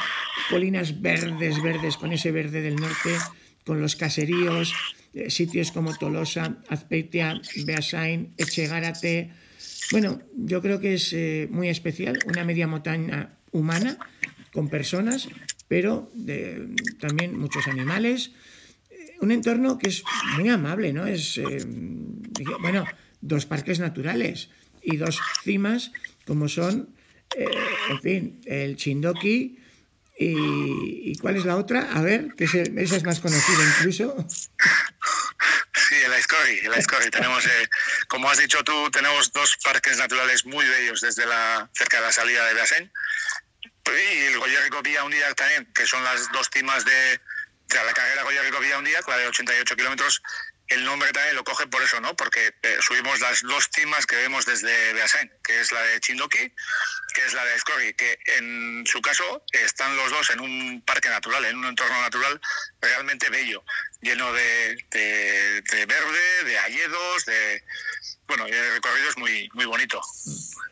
colinas 0.49 1.01
verdes, 1.01 1.61
verdes, 1.61 1.97
con 1.97 2.13
ese 2.13 2.31
verde 2.31 2.61
del 2.61 2.75
norte, 2.75 3.17
con 3.65 3.81
los 3.81 3.95
caseríos, 3.95 4.73
eh, 5.13 5.29
sitios 5.29 5.71
como 5.71 5.95
Tolosa, 5.95 6.57
Azpeitia, 6.69 7.41
Beasain, 7.65 8.33
Echegárate. 8.37 9.31
Bueno, 9.91 10.21
yo 10.35 10.61
creo 10.61 10.79
que 10.79 10.93
es 10.93 11.13
eh, 11.13 11.47
muy 11.49 11.69
especial, 11.69 12.19
una 12.27 12.43
media 12.43 12.67
montaña 12.67 13.37
humana, 13.51 13.97
con 14.53 14.69
personas, 14.69 15.27
pero 15.67 16.11
de, 16.13 16.75
también 16.99 17.37
muchos 17.37 17.67
animales, 17.67 18.31
un 19.21 19.31
entorno 19.31 19.77
que 19.77 19.89
es 19.89 20.03
muy 20.37 20.49
amable, 20.49 20.93
¿no? 20.93 21.05
Es, 21.05 21.37
eh, 21.37 21.65
bueno, 22.61 22.85
dos 23.21 23.45
parques 23.45 23.79
naturales 23.79 24.49
y 24.81 24.97
dos 24.97 25.19
cimas 25.43 25.91
como 26.25 26.47
son, 26.47 26.89
eh, 27.35 27.45
en 27.89 28.01
fin, 28.01 28.41
el 28.45 28.75
Chindoki 28.75 29.57
y, 30.17 31.15
¿cuál 31.19 31.37
es 31.37 31.45
la 31.45 31.55
otra? 31.55 31.93
A 31.93 32.01
ver, 32.01 32.35
que 32.35 32.43
esa 32.43 32.61
es 32.61 33.03
más 33.03 33.19
conocida 33.19 33.57
incluso. 33.77 34.15
Sí, 36.29 36.59
el 36.63 36.73
Aizcorri, 36.73 37.05
el 37.05 37.11
Tenemos, 37.19 37.45
eh, 37.45 37.69
como 38.07 38.29
has 38.29 38.37
dicho 38.37 38.63
tú, 38.63 38.91
tenemos 38.91 39.31
dos 39.33 39.57
parques 39.63 39.97
naturales 39.97 40.45
muy 40.45 40.65
bellos 40.65 41.01
desde 41.01 41.25
la 41.25 41.69
cerca 41.73 41.97
de 41.97 42.03
la 42.03 42.11
salida 42.11 42.45
de 42.45 42.53
Beasen 42.53 42.91
y 43.97 44.25
el 44.25 44.39
Goyerrico 44.39 44.81
Vía 44.81 45.03
Unida 45.03 45.33
también, 45.33 45.67
que 45.73 45.85
son 45.85 46.03
las 46.03 46.31
dos 46.31 46.49
cimas 46.53 46.85
de, 46.85 47.19
la 47.73 47.93
carrera 47.93 48.23
Goyerrico 48.23 48.59
Vía 48.59 48.77
Unida, 48.77 48.99
la 49.07 49.17
de 49.17 49.27
88 49.27 49.75
kilómetros, 49.75 50.21
el 50.69 50.85
nombre 50.85 51.11
también 51.11 51.35
lo 51.35 51.43
coge 51.43 51.67
por 51.67 51.81
eso, 51.81 51.99
¿no? 51.99 52.15
Porque 52.15 52.53
eh, 52.61 52.77
subimos 52.81 53.19
las 53.19 53.41
dos 53.41 53.69
cimas 53.73 54.05
que 54.05 54.15
vemos 54.15 54.45
desde 54.45 54.93
Beasain, 54.93 55.31
que 55.43 55.59
es 55.59 55.71
la 55.71 55.81
de 55.81 55.99
Chindoki, 55.99 56.53
que 57.13 57.25
es 57.25 57.33
la 57.33 57.43
de 57.43 57.55
Escorri, 57.55 57.93
que 57.95 58.19
en 58.37 58.83
su 58.85 59.01
caso 59.01 59.43
están 59.51 59.95
los 59.95 60.11
dos 60.11 60.29
en 60.29 60.39
un 60.39 60.83
parque 60.85 61.09
natural, 61.09 61.43
en 61.45 61.57
un 61.57 61.65
entorno 61.65 61.99
natural 62.01 62.39
realmente 62.81 63.29
bello, 63.29 63.63
lleno 64.01 64.31
de, 64.31 64.77
de, 64.91 65.85
verde, 65.85 66.43
de 66.45 66.59
hayedos, 66.59 67.25
de... 67.25 67.63
Bueno, 68.27 68.45
el 68.45 68.73
recorrido 68.73 69.09
es 69.09 69.17
muy, 69.17 69.49
muy 69.53 69.65
bonito. 69.65 69.99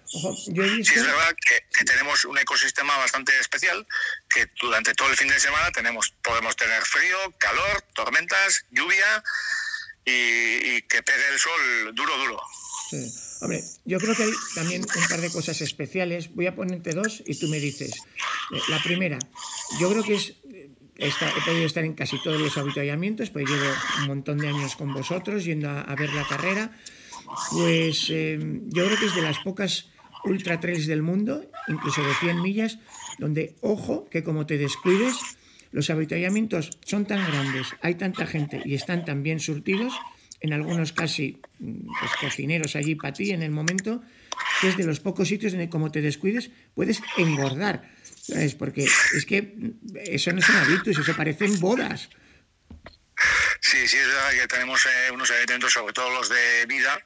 Sí, 0.08 0.51
es 0.96 1.06
verdad 1.06 1.36
que, 1.46 1.86
tenemos 1.86 2.24
un 2.25 2.38
ecosistema 2.38 2.96
bastante 2.98 3.38
especial, 3.39 3.86
que 4.30 4.48
durante 4.62 4.94
todo 4.94 5.10
el 5.10 5.18
fin 5.18 5.27
de 5.27 5.39
semana 5.39 5.72
tenemos, 5.72 6.13
podemos 6.24 6.56
tener 6.56 6.82
frío, 6.84 7.18
calor, 7.39 7.82
tormentas, 7.94 8.63
lluvia, 8.70 9.24
y, 10.08 10.82
que 10.84 11.04
pegue 11.04 11.28
el 11.34 11.40
sol 11.40 11.96
duro, 11.96 12.18
duro. 12.18 12.42
Sí. 12.90 13.12
Hombre, 13.42 13.64
yo 13.86 14.00
creo 14.00 14.16
que 14.16 14.24
hay 14.24 14.32
también 14.56 14.82
un 14.82 15.08
par 15.10 15.22
de 15.22 15.30
cosas 15.30 15.60
especiales. 15.62 16.34
Voy 16.34 16.48
a 16.48 16.56
ponerte 16.56 16.94
dos 16.94 17.22
y 17.26 17.36
tú 17.36 17.48
me 17.50 17.60
dices. 17.60 17.92
Eh, 18.52 18.60
la 18.70 18.82
primera, 18.82 19.20
yo 19.80 19.90
creo 19.90 20.04
que 20.04 20.16
es. 20.16 20.36
he 20.98 21.12
podido 21.46 21.66
estar 21.66 21.84
en 21.84 21.94
casi 21.94 22.22
todos 22.24 22.42
los 22.42 22.58
avituallamientos, 22.58 23.30
pues 23.30 23.46
llevo 23.48 23.70
un 24.00 24.08
montón 24.08 24.38
de 24.38 24.48
años 24.48 24.76
con 24.76 24.94
vosotros 24.94 25.44
yendo 25.44 25.70
a, 25.70 25.96
ver 25.96 26.14
la 26.14 26.26
carrera. 26.28 26.72
Pues 27.52 28.08
eh, 28.10 28.40
yo 28.68 28.86
creo 28.86 28.98
que 28.98 29.06
es 29.06 29.16
de 29.16 29.22
las 29.22 29.40
pocas 29.40 29.90
ultra 30.24 30.60
trails 30.60 30.88
del 30.88 31.02
mundo, 31.02 31.46
incluso 31.68 32.02
de 32.02 32.14
100 32.16 32.42
millas, 32.42 32.80
donde, 33.20 33.56
ojo, 33.62 34.08
que 34.10 34.24
como 34.24 34.46
te 34.46 34.58
descuides, 34.58 35.16
los 35.78 35.92
avituallamientos 35.92 36.72
son 36.84 37.06
tan 37.06 37.24
grandes, 37.24 37.68
hay 37.82 37.94
tanta 37.94 38.26
gente 38.26 38.64
y 38.66 38.74
están 38.74 39.06
tan 39.06 39.22
bien 39.22 39.40
surtidos, 39.40 39.94
en 40.40 40.52
algunos 40.52 40.92
casi 40.92 41.40
mm, 41.60 41.88
pues, 42.00 42.12
cocineros 42.20 42.76
allí 42.76 42.96
para 42.96 43.14
ti 43.14 43.30
en 43.30 43.44
el 43.44 43.52
momento, 43.52 44.02
que 44.60 44.70
es 44.70 44.78
de 44.78 44.86
los 44.86 45.00
pocos 45.00 45.28
sitios 45.28 45.52
donde 45.52 45.70
como 45.70 45.92
te 45.92 46.02
descuides 46.02 46.50
puedes 46.74 47.04
engordar. 47.18 47.94
¿sabes? 48.24 48.56
Porque 48.56 48.86
es 48.86 49.26
que 49.28 49.54
eso 50.04 50.32
no 50.34 50.42
son 50.42 50.56
habitus, 50.56 50.98
eso 50.98 51.16
parecen 51.16 51.60
bodas. 51.60 52.10
Sí, 53.62 53.88
sí, 53.88 53.98
es 53.98 54.08
verdad 54.08 54.32
que 54.32 54.48
tenemos 54.48 54.84
eh, 54.84 55.12
unos 55.12 55.30
eventos, 55.30 55.72
sobre 55.74 55.94
todo 55.94 56.10
los 56.10 56.28
de 56.28 56.66
vida, 56.66 57.00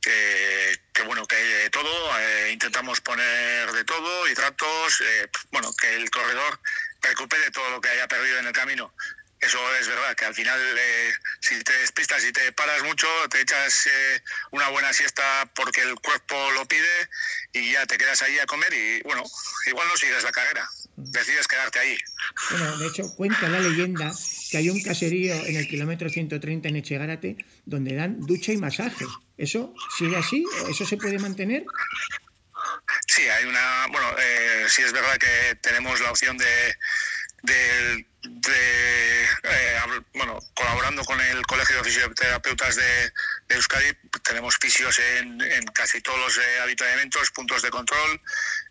que, 0.00 1.02
bueno, 1.04 1.26
que 1.26 1.34
hay 1.34 1.48
de 1.64 1.70
todo, 1.70 2.18
eh, 2.20 2.50
intentamos 2.52 3.00
poner 3.00 3.72
de 3.72 3.84
todo, 3.84 4.28
hidratos, 4.28 5.00
eh, 5.00 5.28
bueno, 5.50 5.70
que 5.80 5.96
el 5.96 6.08
corredor 6.10 6.60
recupere 7.02 7.50
todo 7.50 7.70
lo 7.70 7.80
que 7.80 7.88
haya 7.88 8.06
perdido 8.08 8.38
en 8.38 8.46
el 8.46 8.52
camino. 8.52 8.92
Eso 9.40 9.58
es 9.80 9.86
verdad, 9.86 10.16
que 10.16 10.24
al 10.24 10.34
final 10.34 10.58
eh, 10.60 11.12
si 11.40 11.62
te 11.62 11.72
despistas 11.78 12.24
y 12.24 12.32
te 12.32 12.50
paras 12.52 12.82
mucho, 12.82 13.06
te 13.30 13.40
echas 13.40 13.86
eh, 13.86 14.20
una 14.50 14.68
buena 14.70 14.92
siesta 14.92 15.48
porque 15.54 15.82
el 15.82 15.94
cuerpo 15.94 16.34
lo 16.52 16.66
pide 16.66 17.08
y 17.52 17.72
ya 17.72 17.86
te 17.86 17.96
quedas 17.98 18.20
ahí 18.22 18.36
a 18.40 18.46
comer 18.46 18.72
y 18.74 19.00
bueno, 19.02 19.22
igual 19.66 19.86
no 19.86 19.96
sigues 19.96 20.24
la 20.24 20.32
carrera, 20.32 20.68
decides 20.96 21.46
quedarte 21.46 21.78
ahí. 21.78 21.96
Bueno, 22.50 22.78
de 22.78 22.86
hecho 22.88 23.14
cuenta 23.14 23.48
la 23.48 23.60
leyenda 23.60 24.12
que 24.50 24.58
hay 24.58 24.70
un 24.70 24.82
caserío 24.82 25.34
en 25.34 25.56
el 25.56 25.68
kilómetro 25.68 26.10
130 26.10 26.68
en 26.68 26.76
Echegárate 26.76 27.36
donde 27.64 27.94
dan 27.94 28.18
ducha 28.20 28.52
y 28.52 28.56
masaje. 28.56 29.04
¿Eso 29.36 29.72
sigue 29.96 30.16
así? 30.16 30.44
¿Eso 30.68 30.84
se 30.84 30.96
puede 30.96 31.20
mantener? 31.20 31.64
Sí, 33.06 33.28
hay 33.28 33.44
una, 33.44 33.86
bueno, 33.88 34.14
eh, 34.18 34.66
sí 34.68 34.82
es 34.82 34.92
verdad 34.92 35.18
que 35.18 35.56
tenemos 35.56 36.00
la 36.00 36.10
opción 36.10 36.36
de, 36.38 36.76
de, 37.42 38.06
eh, 39.42 39.80
bueno, 40.14 40.38
colaborando 40.54 41.04
con 41.04 41.20
el 41.20 41.46
Colegio 41.46 41.76
de 41.76 41.84
Fisioterapeutas 41.84 42.76
de, 42.76 43.12
Euskadi, 43.48 43.92
tenemos 44.22 44.56
fisios 44.58 44.98
en, 44.98 45.38
casi 45.74 46.00
todos 46.00 46.18
los 46.18 46.38
eh, 46.38 47.10
puntos 47.34 47.62
de 47.62 47.70
control. 47.70 48.20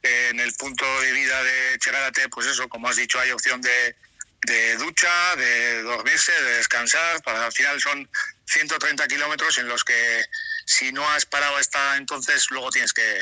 en 0.04 0.40
el 0.40 0.54
punto 0.54 0.86
de 1.02 1.12
vida 1.12 1.44
de 1.44 1.78
Cherárate, 1.80 2.30
pues 2.30 2.48
eso, 2.48 2.68
como 2.70 2.90
has 2.90 2.96
dicho, 2.96 3.20
hay 3.20 3.32
opción 3.32 3.62
de, 3.62 3.96
de 4.44 4.76
ducha, 4.78 5.36
de 5.36 5.82
dormirse, 5.84 6.32
de 6.32 6.58
descansar. 6.58 7.22
Para 7.24 7.46
al 7.46 7.52
final 7.52 7.82
son 7.82 8.10
130 8.46 9.08
kilómetros 9.08 9.58
en 9.58 9.68
los 9.68 9.84
que 9.84 10.26
si 10.66 10.92
no 10.92 11.10
has 11.10 11.26
parado 11.26 11.58
hasta 11.58 11.98
entonces, 11.98 12.48
luego 12.52 12.70
tienes 12.70 12.94
que 12.94 13.22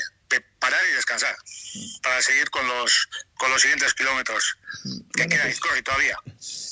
parar 0.59 0.81
y 0.91 0.95
descansar 0.95 1.35
para 2.01 2.21
seguir 2.21 2.49
con 2.49 2.67
los 2.67 3.09
con 3.37 3.51
los 3.51 3.61
siguientes 3.61 3.93
kilómetros 3.93 4.57
que 5.13 5.27
queda 5.27 5.43
pues, 5.43 5.83
todavía. 5.83 6.17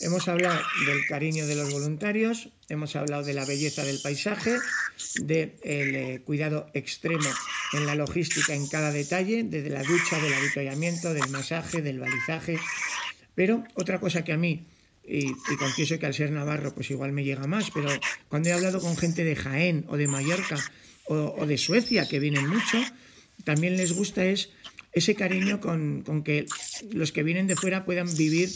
Hemos 0.01 0.27
hablado 0.27 0.62
del 0.86 1.05
cariño 1.07 1.45
de 1.45 1.55
los 1.55 1.72
voluntarios, 1.72 2.50
hemos 2.69 2.95
hablado 2.95 3.24
de 3.24 3.33
la 3.33 3.45
belleza 3.45 3.83
del 3.83 4.00
paisaje, 4.01 4.57
del 5.15 5.55
eh, 5.63 6.22
cuidado 6.25 6.69
extremo 6.74 7.29
en 7.74 7.86
la 7.86 7.95
logística 7.95 8.53
en 8.53 8.67
cada 8.67 8.91
detalle, 8.91 9.43
desde 9.43 9.69
la 9.69 9.83
ducha, 9.83 10.19
del 10.19 10.33
avituallamiento, 10.33 11.13
del 11.13 11.29
masaje, 11.29 11.81
del 11.81 12.00
balizaje. 12.00 12.60
Pero 13.36 13.63
otra 13.75 14.00
cosa 14.00 14.24
que 14.24 14.33
a 14.33 14.38
mí 14.38 14.65
y, 15.05 15.27
y, 15.27 15.57
confieso 15.57 16.00
que 16.00 16.05
al 16.05 16.13
ser 16.13 16.31
navarro 16.31 16.74
pues 16.74 16.89
igual 16.89 17.12
me 17.12 17.25
llega 17.25 17.45
más, 17.45 17.72
pero 17.72 17.89
cuando 18.29 18.50
he 18.50 18.53
hablado 18.53 18.79
con 18.79 18.95
gente 18.95 19.25
de 19.25 19.36
Jaén 19.36 19.86
o 19.89 19.98
de 19.98 20.07
Mallorca 20.07 20.57
o 21.05 21.45
de 21.45 21.57
Suecia, 21.57 22.07
que 22.07 22.19
vienen 22.19 22.48
mucho, 22.48 22.81
también 23.44 23.78
les 23.78 23.94
gusta 23.94 24.25
es 24.25 24.50
ese 24.94 25.16
cariño 25.16 25.60
con, 25.60 26.24
que 26.24 26.46
los 26.92 27.12
que 27.12 27.24
vienen 27.24 27.48
de 27.48 27.56
fuera 27.56 27.84
puedan 27.84 28.13
vivir 28.16 28.50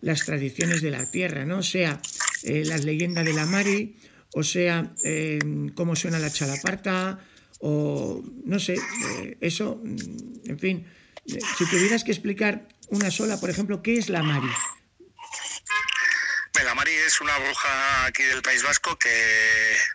las 0.00 0.24
tradiciones 0.24 0.82
de 0.82 0.90
la 0.90 1.10
tierra, 1.10 1.44
¿no? 1.44 1.62
Sea 1.62 2.00
eh, 2.42 2.64
las 2.66 2.84
leyendas 2.84 3.24
de 3.24 3.32
la 3.32 3.46
Mari, 3.46 3.96
o 4.34 4.42
sea 4.42 4.92
eh, 5.04 5.38
cómo 5.74 5.96
suena 5.96 6.18
la 6.18 6.30
chalaparta, 6.30 7.20
o 7.60 8.22
no 8.44 8.58
sé, 8.58 8.74
eh, 8.74 9.38
eso, 9.40 9.80
mm, 9.82 10.50
en 10.50 10.58
fin, 10.58 10.86
si 11.26 11.64
tuvieras 11.70 12.04
que 12.04 12.10
explicar 12.10 12.68
una 12.88 13.10
sola, 13.10 13.40
por 13.40 13.48
ejemplo, 13.48 13.82
¿qué 13.82 13.96
es 13.96 14.08
la 14.10 14.22
Mari? 14.22 14.50
La 16.64 16.74
Mari 16.74 16.92
es 16.92 17.20
una 17.20 17.36
bruja 17.38 18.06
aquí 18.06 18.22
del 18.22 18.42
País 18.42 18.62
Vasco 18.62 18.98
que 18.98 19.10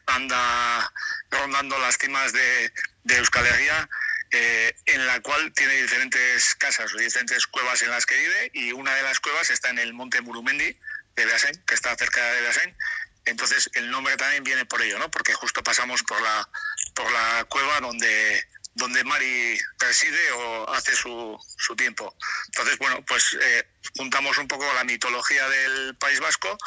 anda 0.06 0.92
rondando 1.32 1.78
las 1.80 1.98
cimas 1.98 2.32
de, 2.32 2.72
de 3.04 3.18
Euskal 3.18 3.46
Herria 3.46 3.90
eh, 4.32 4.76
en 4.86 5.08
la 5.08 5.20
cual 5.22 5.52
tiene 5.54 5.82
diferentes 5.82 6.54
casas 6.56 6.94
o 6.94 6.98
diferentes 6.98 7.48
cuevas 7.48 7.82
en 7.82 7.90
las 7.90 8.06
que 8.06 8.16
vive 8.16 8.52
y 8.54 8.72
una 8.72 8.94
de 8.94 9.02
las 9.02 9.20
cuevas 9.20 9.50
está 9.50 9.70
en 9.70 9.80
el 9.80 9.94
monte 9.94 10.22
Murumendi 10.22 10.78
de 11.16 11.26
Beasain, 11.26 11.64
que 11.66 11.74
está 11.74 11.96
cerca 11.96 12.24
de 12.34 12.42
Beasain. 12.42 12.78
Entonces 13.26 13.70
el 13.74 13.90
nombre 13.90 14.18
también 14.18 14.44
viene 14.44 14.66
por 14.66 14.82
ello, 14.82 15.00
¿no? 15.00 15.10
Porque 15.10 15.34
justo 15.34 15.64
pasamos 15.64 16.04
por 16.04 16.22
la, 16.22 16.48
por 16.94 17.12
la 17.12 17.44
cueva 17.50 17.80
donde, 17.80 18.48
donde 18.76 19.04
Mari 19.04 19.60
reside 19.80 20.32
o 20.32 20.70
hace 20.74 20.96
su, 20.96 21.38
su 21.58 21.76
tiempo. 21.76 22.16
Entonces, 22.48 22.78
bueno, 22.78 23.04
pues 23.06 23.36
eh, 23.42 23.68
juntamos 23.98 24.38
un 24.38 24.48
poco 24.48 24.72
la 24.74 24.84
mitología 24.84 25.48
del 25.50 25.96
País 25.96 26.20
Vasco 26.20 26.58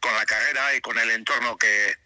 con 0.00 0.14
la 0.14 0.24
carrera 0.24 0.74
y 0.74 0.80
con 0.80 0.98
el 0.98 1.10
entorno 1.10 1.56
que, 1.58 1.96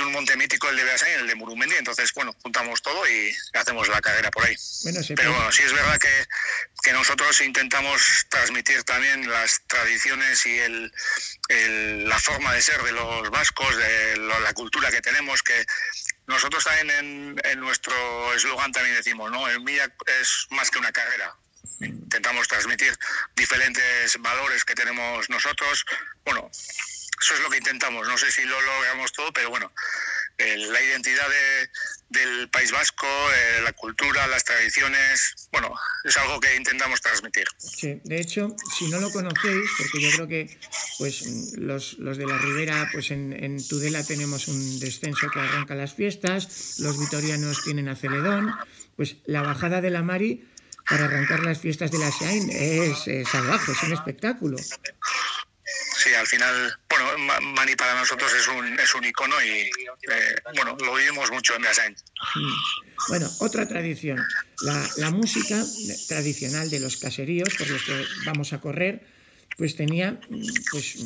un 0.00 0.12
monte 0.12 0.36
mítico 0.36 0.68
el 0.68 0.76
de 0.76 0.84
Beasain, 0.84 1.20
el 1.20 1.26
de 1.26 1.34
Murumendi, 1.34 1.76
entonces, 1.76 2.12
bueno, 2.14 2.34
juntamos 2.42 2.82
todo 2.82 3.08
y 3.08 3.34
hacemos 3.54 3.88
la 3.88 4.00
carrera 4.00 4.30
por 4.30 4.44
ahí. 4.44 4.56
Pero 5.16 5.32
bueno, 5.32 5.52
sí 5.52 5.62
es 5.62 5.72
verdad 5.72 5.98
que, 5.98 6.26
que, 6.82 6.92
nosotros 6.92 7.40
intentamos 7.40 8.26
transmitir 8.28 8.82
también 8.84 9.28
las 9.28 9.62
tradiciones 9.66 10.46
y 10.46 10.58
el, 10.58 10.92
la 12.08 12.18
forma 12.18 12.52
de 12.52 12.62
ser 12.62 12.82
de 12.82 12.92
los 12.92 13.30
vascos, 13.30 13.76
de 13.76 14.16
la 14.16 14.52
cultura 14.54 14.90
que 14.90 15.00
tenemos, 15.00 15.42
que 15.42 15.66
nosotros 16.26 16.64
también 16.64 16.90
en, 16.90 17.40
en 17.44 17.60
nuestro 17.60 18.34
eslogan 18.34 18.72
también 18.72 18.96
decimos, 18.96 19.30
¿no? 19.30 19.48
El 19.48 19.60
Milla 19.60 19.92
es 20.20 20.46
más 20.50 20.70
que 20.70 20.78
una 20.78 20.92
carrera, 20.92 21.34
intentamos 21.80 22.48
transmitir 22.48 22.96
diferentes 23.36 24.16
valores 24.20 24.64
que 24.64 24.74
tenemos 24.74 25.28
nosotros. 25.30 25.84
Bueno, 26.24 26.50
eso 27.20 27.34
es 27.34 27.40
lo 27.40 27.50
que 27.50 27.58
intentamos. 27.58 28.06
No 28.06 28.18
sé 28.18 28.30
si 28.30 28.44
lo 28.44 28.60
logramos 28.60 29.12
todo, 29.12 29.32
pero 29.32 29.50
bueno, 29.50 29.72
la 30.38 30.82
identidad 30.82 31.26
del 32.08 32.48
País 32.50 32.70
Vasco, 32.72 33.06
eh, 33.06 33.62
la 33.62 33.72
cultura, 33.72 34.26
las 34.26 34.44
tradiciones, 34.44 35.48
bueno, 35.52 35.72
es 36.04 36.16
algo 36.16 36.40
que 36.40 36.54
intentamos 36.56 37.00
transmitir. 37.00 37.44
Sí, 37.58 38.00
de 38.04 38.20
hecho, 38.20 38.54
si 38.76 38.88
no 38.88 39.00
lo 39.00 39.10
conocéis, 39.10 39.70
porque 39.78 40.00
yo 40.00 40.10
creo 40.10 40.28
que 40.28 40.58
pues 40.98 41.24
los, 41.56 41.96
de 41.98 42.26
la 42.26 42.38
Ribera, 42.38 42.88
pues 42.92 43.10
en, 43.10 43.32
en, 43.32 43.66
Tudela 43.66 44.04
tenemos 44.04 44.48
un 44.48 44.80
descenso 44.80 45.28
que 45.30 45.40
arranca 45.40 45.74
las 45.74 45.94
fiestas, 45.94 46.78
los 46.78 46.98
vitorianos 46.98 47.62
tienen 47.64 47.88
a 47.88 47.96
Celedón, 47.96 48.54
pues 48.96 49.16
la 49.26 49.42
bajada 49.42 49.80
de 49.80 49.90
la 49.90 50.02
Mari 50.02 50.48
para 50.88 51.06
arrancar 51.06 51.42
las 51.44 51.58
fiestas 51.58 51.90
de 51.90 51.98
la 51.98 52.10
Shine 52.10 52.50
es 52.52 53.28
salvaje, 53.28 53.72
es 53.72 53.82
un 53.84 53.92
espectáculo 53.92 54.56
al 56.24 56.28
final, 56.28 56.78
bueno, 56.88 57.38
Mani 57.54 57.76
para 57.76 57.94
nosotros 58.00 58.32
es 58.32 58.48
un, 58.48 58.80
es 58.80 58.94
un 58.94 59.04
icono 59.04 59.34
y, 59.42 59.48
eh, 59.50 60.36
bueno, 60.54 60.74
lo 60.82 60.94
vivimos 60.94 61.30
mucho 61.30 61.54
en 61.54 61.60
Beasain. 61.60 61.94
Mm. 62.34 63.08
Bueno, 63.08 63.30
otra 63.40 63.68
tradición, 63.68 64.18
la, 64.96 65.10
música 65.10 65.62
tradicional 66.08 66.70
de 66.70 66.80
los 66.80 66.96
caseríos 66.96 67.50
por 67.58 67.68
los 67.68 67.82
que 67.82 68.06
vamos 68.24 68.54
a 68.54 68.60
correr, 68.62 69.06
pues 69.58 69.76
tenía 69.76 70.18
pues, 70.70 70.96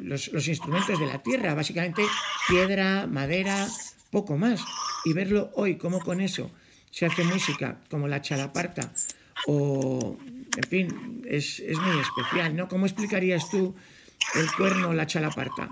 los, 0.00 0.28
los 0.28 0.46
instrumentos 0.46 1.00
de 1.00 1.06
la 1.06 1.20
tierra, 1.20 1.54
básicamente 1.54 2.06
piedra, 2.48 3.08
madera, 3.08 3.66
poco 4.12 4.36
más. 4.36 4.60
Y 5.04 5.12
verlo 5.12 5.50
hoy, 5.56 5.76
como 5.76 5.98
con 5.98 6.20
eso 6.20 6.52
se 6.92 7.06
hace 7.06 7.24
música, 7.24 7.80
como 7.90 8.06
la 8.06 8.22
chalaparta 8.22 8.92
o 9.48 10.16
en 10.56 10.64
fin, 10.68 11.22
es, 11.26 11.60
muy 11.60 12.00
especial, 12.00 12.54
¿no? 12.56 12.68
¿Cómo 12.68 12.86
explicarías 12.86 13.50
tú 13.50 13.74
el 14.34 14.50
cuerno 14.52 14.92
la 14.92 15.06
chalaparta? 15.06 15.68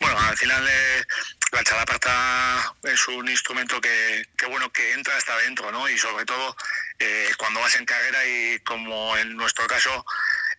Bueno, 0.00 0.20
al 0.20 0.36
final 0.36 0.66
eh, 0.68 1.04
la 1.52 1.64
chalaparta 1.64 2.74
es 2.82 3.08
un 3.08 3.28
instrumento 3.28 3.80
que, 3.80 4.26
bueno 4.48 4.70
que 4.72 4.92
entra 4.92 5.16
hasta 5.16 5.34
adentro, 5.34 5.72
¿no? 5.72 5.88
Y 5.88 5.98
sobre 5.98 6.24
todo 6.24 6.56
eh, 6.98 7.30
cuando 7.36 7.60
vas 7.60 7.74
en 7.76 7.84
carrera 7.84 8.24
y 8.26 8.58
como 8.60 9.16
en 9.16 9.36
nuestro 9.36 9.66
caso 9.66 10.04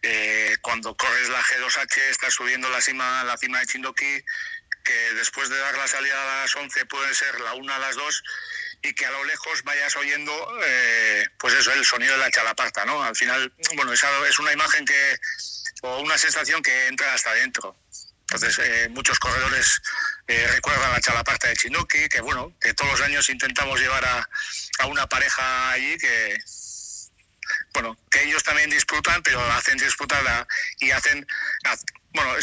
eh, 0.02 0.56
cuando 0.62 0.96
corres 0.96 1.30
la 1.30 1.42
G2H 1.42 1.98
estás 2.10 2.34
subiendo 2.34 2.70
la 2.70 2.82
cima 2.82 3.24
la 3.24 3.38
cima 3.38 3.60
de 3.60 3.68
Chindoki 3.68 4.24
que 4.84 5.14
después 5.14 5.50
de 5.50 5.58
dar 5.58 5.78
la 5.78 5.88
salida 5.88 6.22
a 6.22 6.42
las 6.42 6.56
11 6.56 6.86
puede 6.86 7.14
ser 7.14 7.40
la 7.42 7.54
1 7.54 7.74
a 7.74 7.80
las 7.80 7.96
2 7.96 8.24
y 8.82 8.94
que 8.94 9.06
a 9.06 9.12
lo 9.12 9.24
lejos 9.26 9.64
vayas 9.64 9.96
oyendo, 9.98 10.32
eh, 10.66 11.26
pues 11.38 11.54
eso, 11.54 11.72
el 11.74 11.84
sonido 11.84 12.14
de 12.14 12.20
la 12.20 12.32
chalaparta, 12.32 12.86
¿no? 12.86 13.04
Al 13.04 13.16
final, 13.16 13.52
bueno, 13.76 13.92
esa 13.92 14.08
es 14.28 14.40
una 14.40 14.54
imagen 14.54 14.86
que, 14.86 15.20
o 15.82 16.02
una 16.02 16.18
sensación 16.18 16.62
que 16.62 16.88
entra 16.88 17.14
hasta 17.14 17.32
adentro. 17.32 17.76
Entonces, 18.32 18.60
eh, 18.60 18.90
muchos 18.90 19.18
corredores 19.18 19.82
eh, 20.28 20.48
recuerdan 20.54 20.92
la 20.92 21.02
chalaparta 21.02 21.48
de 21.48 21.56
Chinoki, 21.56 22.08
que 22.10 22.22
bueno, 22.22 22.56
que 22.62 22.74
todos 22.76 22.92
los 22.92 23.02
años 23.02 23.28
intentamos 23.30 23.80
llevar 23.80 24.06
a, 24.06 24.30
a 24.80 24.86
una 24.86 25.08
pareja 25.08 25.72
allí 25.72 25.98
que, 25.98 26.38
bueno, 27.74 27.98
que 28.12 28.24
ellos 28.24 28.44
también 28.44 28.70
disfrutan, 28.70 29.22
pero 29.24 29.42
hacen 29.52 29.78
disfrutar 29.78 30.48
y 30.80 30.92
hacen, 30.92 31.26
bueno, 32.14 32.36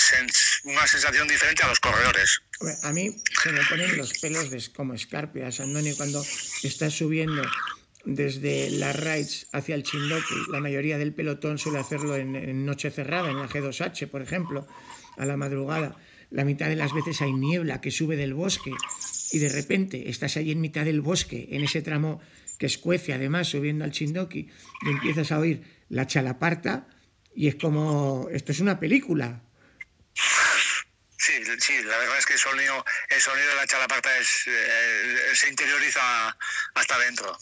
una 0.64 0.86
sensación 0.86 1.28
diferente 1.28 1.62
a 1.62 1.68
los 1.68 1.80
corredores. 1.80 2.40
A 2.82 2.92
mí 2.92 3.22
se 3.42 3.52
me 3.52 3.64
ponen 3.66 3.96
los 3.96 4.14
pelos 4.18 4.50
de, 4.50 4.72
como 4.72 4.94
escarpias, 4.94 5.60
Andoni, 5.60 5.94
cuando 5.94 6.24
estás 6.62 6.94
subiendo 6.94 7.42
desde 8.06 8.70
las 8.70 8.98
raids 8.98 9.48
hacia 9.52 9.74
el 9.74 9.82
Chindoki. 9.82 10.34
La 10.50 10.60
mayoría 10.60 10.96
del 10.96 11.12
pelotón 11.12 11.58
suele 11.58 11.78
hacerlo 11.78 12.16
en, 12.16 12.64
noche 12.64 12.90
cerrada, 12.90 13.30
en 13.30 13.38
la 13.38 13.48
G2H, 13.48 14.08
por 14.08 14.22
ejemplo, 14.22 14.66
a 15.18 15.26
la 15.26 15.36
madrugada. 15.36 15.96
La 16.30 16.44
mitad 16.44 16.68
de 16.68 16.76
las 16.76 16.94
veces 16.94 17.20
hay 17.20 17.32
niebla 17.32 17.80
que 17.80 17.90
sube 17.90 18.16
del 18.16 18.34
bosque 18.34 18.72
y 19.32 19.38
de 19.38 19.48
repente 19.48 20.08
estás 20.08 20.36
ahí 20.36 20.52
en 20.52 20.60
mitad 20.60 20.84
del 20.84 21.00
bosque, 21.00 21.48
en 21.50 21.62
ese 21.62 21.82
tramo 21.82 22.20
que 22.58 22.66
escuece 22.66 23.12
además 23.12 23.48
subiendo 23.48 23.84
al 23.84 23.92
Chindoki 23.92 24.48
y 24.82 24.88
empiezas 24.88 25.30
a 25.32 25.38
oír 25.38 25.62
la 25.88 26.06
chalaparta 26.06 26.88
y 27.34 27.48
es 27.48 27.56
como, 27.56 28.28
esto 28.32 28.52
es 28.52 28.60
una 28.60 28.80
película. 28.80 29.42
Sí, 31.18 31.32
sí, 31.58 31.82
la 31.82 31.98
verdad 31.98 32.18
es 32.18 32.26
que 32.26 32.34
el 32.34 32.38
sonido, 32.38 32.84
el 33.10 33.20
sonido 33.20 33.48
de 33.48 33.56
la 33.56 33.66
chalaparta 33.66 34.16
es, 34.18 34.46
eh, 34.46 35.16
se 35.34 35.48
interioriza 35.48 36.28
hasta 36.74 36.94
adentro. 36.94 37.36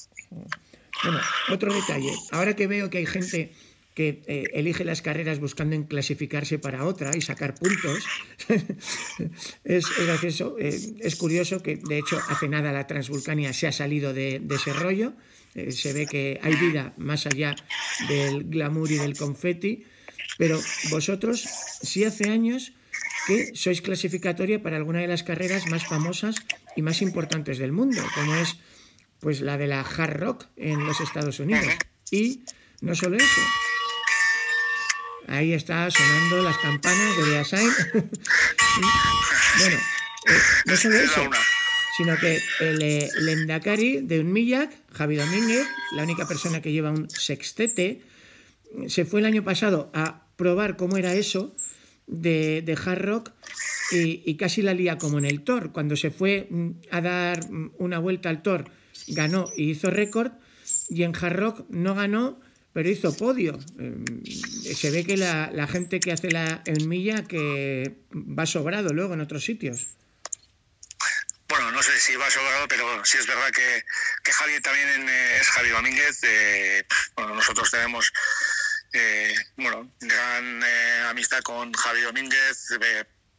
Bueno, 1.03 1.21
otro 1.51 1.73
detalle. 1.73 2.13
Ahora 2.31 2.57
que 2.57 2.67
veo 2.67 2.91
que 2.91 2.99
hay 2.99 3.07
gente 3.07 3.53
que 3.95 4.23
eh, 4.27 4.45
elige 4.55 4.85
las 4.85 5.03
carreras 5.03 5.39
buscando 5.39 5.77
en 5.77 5.85
clasificarse 5.85 6.59
para 6.59 6.85
otra 6.85 7.17
y 7.17 7.21
sacar 7.21 7.55
puntos. 7.55 8.05
eh, 9.65 9.81
es 11.01 11.17
curioso 11.17 11.63
que 11.63 11.77
de 11.77 11.99
hecho 11.99 12.19
hace 12.29 12.49
nada 12.49 12.73
la 12.73 12.87
Transvulcania 12.87 13.53
se 13.53 13.69
ha 13.69 13.73
salido 13.73 14.13
de, 14.13 14.43
ese 14.51 14.73
rollo. 14.73 15.13
Eh, 15.55 15.71
se 15.71 15.93
ve 15.93 16.07
que 16.07 16.41
hay 16.43 16.57
vida 16.57 16.93
más 16.97 17.27
allá 17.27 17.55
del 18.09 18.45
glamour 18.45 18.91
y 18.91 18.97
del 18.97 19.17
confeti. 19.17 19.85
Pero 20.39 20.61
vosotros 20.91 21.45
sí 21.83 22.03
hace 22.05 22.31
años 22.31 22.73
que 23.29 23.55
sois 23.55 23.81
clasificatoria 23.81 24.61
para 24.63 24.77
alguna 24.77 25.01
de 25.01 25.07
las 25.07 25.23
carreras 25.23 25.69
más 25.71 25.87
famosas 25.87 26.37
y 26.75 26.83
más 26.83 27.01
importantes 27.01 27.59
del 27.59 27.71
mundo, 27.71 28.03
como 28.15 28.35
es 28.35 28.59
pues 29.25 29.41
la 29.41 29.57
de 29.57 29.67
la 29.67 29.81
hard 29.81 30.19
rock 30.19 30.45
en 30.55 30.85
los 30.85 31.01
Estados 31.01 31.41
Unidos. 31.41 31.65
Y 32.11 32.45
no 32.83 32.95
solo 32.95 33.17
eso, 33.17 33.41
Ahí 35.27 35.55
está 35.55 35.91
sonando 35.91 36.43
las 36.43 36.59
campanas 36.59 37.17
de 37.17 37.31
Beasain. 37.31 37.71
bueno, 37.95 39.77
eh, 40.27 40.39
no 40.67 40.77
solo 40.77 40.97
eso, 40.97 41.23
sino 41.97 42.19
que 42.19 42.39
el, 42.61 42.83
eh, 42.83 43.09
Endacari 43.27 44.03
de 44.03 44.21
un 44.21 44.31
Millac, 44.31 44.71
Javi 44.93 45.17
Domínguez, 45.17 45.67
la 45.97 46.03
única 46.03 46.29
persona 46.29 46.61
que 46.61 46.73
lleva 46.73 46.91
un 46.91 47.09
sextete, 47.09 48.03
se 48.89 49.07
fue 49.07 49.21
el 49.21 49.27
año 49.27 49.43
pasado 49.43 49.91
a 49.95 50.27
probar 50.37 50.77
cómo 50.77 50.99
era 50.99 51.15
eso 51.15 51.57
de, 52.07 52.61
de 52.61 52.75
hard 52.75 53.01
rock 53.01 53.31
y, 53.93 54.23
y, 54.27 54.37
casi 54.37 54.61
la 54.61 54.75
lía 54.75 54.99
como 54.99 55.17
en 55.17 55.25
el 55.25 55.41
Thor. 55.45 55.73
Cuando 55.73 55.97
se 55.97 56.11
fue 56.11 56.49
mm, 56.51 56.71
a 56.91 57.01
dar 57.01 57.51
mm, 57.51 57.73
una 57.79 57.99
vuelta 57.99 58.29
al 58.29 58.43
Thor, 58.43 58.71
ganó 59.09 59.51
y 59.57 59.71
hizo 59.71 59.91
récord, 59.91 60.33
y 60.89 61.03
en 61.03 61.15
hard 61.15 61.37
rock 61.37 61.67
no 61.69 61.95
ganó 61.95 62.41
pero 62.75 62.91
hizo 62.91 63.17
podio. 63.17 63.59
Em, 63.79 64.05
se 64.25 64.91
ve 64.91 65.07
que 65.07 65.17
la, 65.17 65.67
gente 65.69 66.01
que 66.01 66.13
hace 66.13 66.31
la 66.31 66.61
en 66.67 66.89
milla 66.89 67.23
que 67.23 67.97
va 68.13 68.45
sobrado 68.47 68.93
luego 68.93 69.15
en 69.15 69.21
otros 69.21 69.45
sitios. 69.45 69.87
Bueno, 71.49 71.71
no 71.71 71.83
sé 71.83 71.99
si 72.01 72.17
va 72.17 72.29
sobrado, 72.31 72.67
pero 72.67 73.05
sí 73.05 73.17
es 73.17 73.29
verdad 73.29 73.51
que, 73.53 73.85
que 74.25 74.33
Javi 74.33 74.61
también 74.61 75.09
eh, 75.09 75.37
es 75.41 75.49
Javi 75.51 75.69
Domínguez. 75.69 76.19
Eh, 76.25 76.85
bueno, 77.15 77.37
nosotros 77.37 77.71
tenemos 77.71 78.13
eh, 78.93 79.35
bueno, 79.57 79.89
gran 80.01 80.65
amistad 81.09 81.43
con 81.43 81.73
Javi 81.73 82.03
Domínguez. 82.03 82.71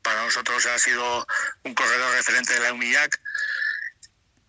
para 0.01 0.23
nosotros 0.23 0.65
ha 0.67 0.79
sido 0.79 1.27
un 1.63 1.73
corredor 1.73 2.15
referente 2.15 2.53
de 2.53 2.61
la 2.61 2.71
UMIAC. 2.71 3.19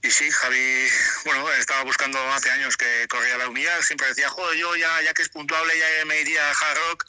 Y 0.03 0.11
sí, 0.11 0.31
Javi, 0.31 0.89
bueno, 1.25 1.53
estaba 1.55 1.83
buscando 1.83 2.19
hace 2.33 2.51
años 2.51 2.77
que 2.77 3.07
corría 3.09 3.39
la 3.39 3.49
unidad, 3.49 3.81
siempre 3.83 4.09
decía, 4.09 4.29
joder, 4.29 4.57
yo 4.57 4.77
ya, 4.77 5.03
ya 5.03 5.13
que 5.15 5.23
es 5.23 5.29
puntuable 5.29 5.73
ya 5.79 6.05
me 6.05 6.21
iría 6.21 6.49
a 6.49 6.53
Hard 6.53 6.79
Rock. 6.89 7.05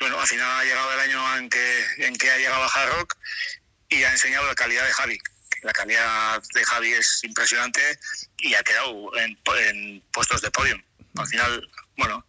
Bueno, 0.00 0.18
al 0.18 0.26
final 0.26 0.50
ha 0.50 0.64
llegado 0.64 0.92
el 0.92 1.00
año 1.00 1.36
en 1.36 1.50
que, 1.50 1.86
en 1.98 2.16
que 2.16 2.30
ha 2.30 2.38
llegado 2.38 2.62
a 2.62 2.66
Hard 2.66 2.92
Rock 2.92 3.16
y 3.88 4.02
ha 4.02 4.10
enseñado 4.10 4.46
la 4.46 4.54
calidad 4.54 4.86
de 4.86 4.92
Javi. 4.92 5.18
La 5.62 5.72
calidad 5.72 6.42
de 6.54 6.64
Javi 6.64 6.92
es 6.94 7.22
impresionante 7.22 7.98
y 8.38 8.54
ha 8.54 8.62
quedado 8.62 9.14
en, 9.16 9.38
en 9.58 10.02
puestos 10.12 10.40
de 10.40 10.50
podio. 10.50 10.82
Al 11.16 11.26
final, 11.26 11.70
bueno, 11.96 12.24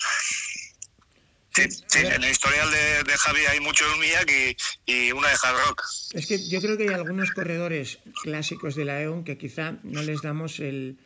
en 1.58 2.24
el 2.24 2.30
historial 2.30 2.70
de, 2.72 3.12
Javi 3.12 3.42
hay 3.50 3.60
mucho 3.60 3.84
de 3.86 4.56
y, 4.86 5.12
una 5.12 5.28
de 5.28 5.34
hard 5.44 5.58
rock. 5.68 5.84
Es 6.14 6.28
que 6.28 6.48
yo 6.48 6.62
creo 6.62 6.78
que 6.78 6.84
hay 6.84 6.94
algunos 6.94 7.32
corredores 7.32 8.00
clásicos 8.24 8.76
de 8.76 8.86
la 8.86 9.02
EON 9.02 9.24
que 9.24 9.38
quizá 9.38 9.80
no 9.84 10.02
les 10.02 10.22
damos 10.22 10.60
el, 10.60 11.00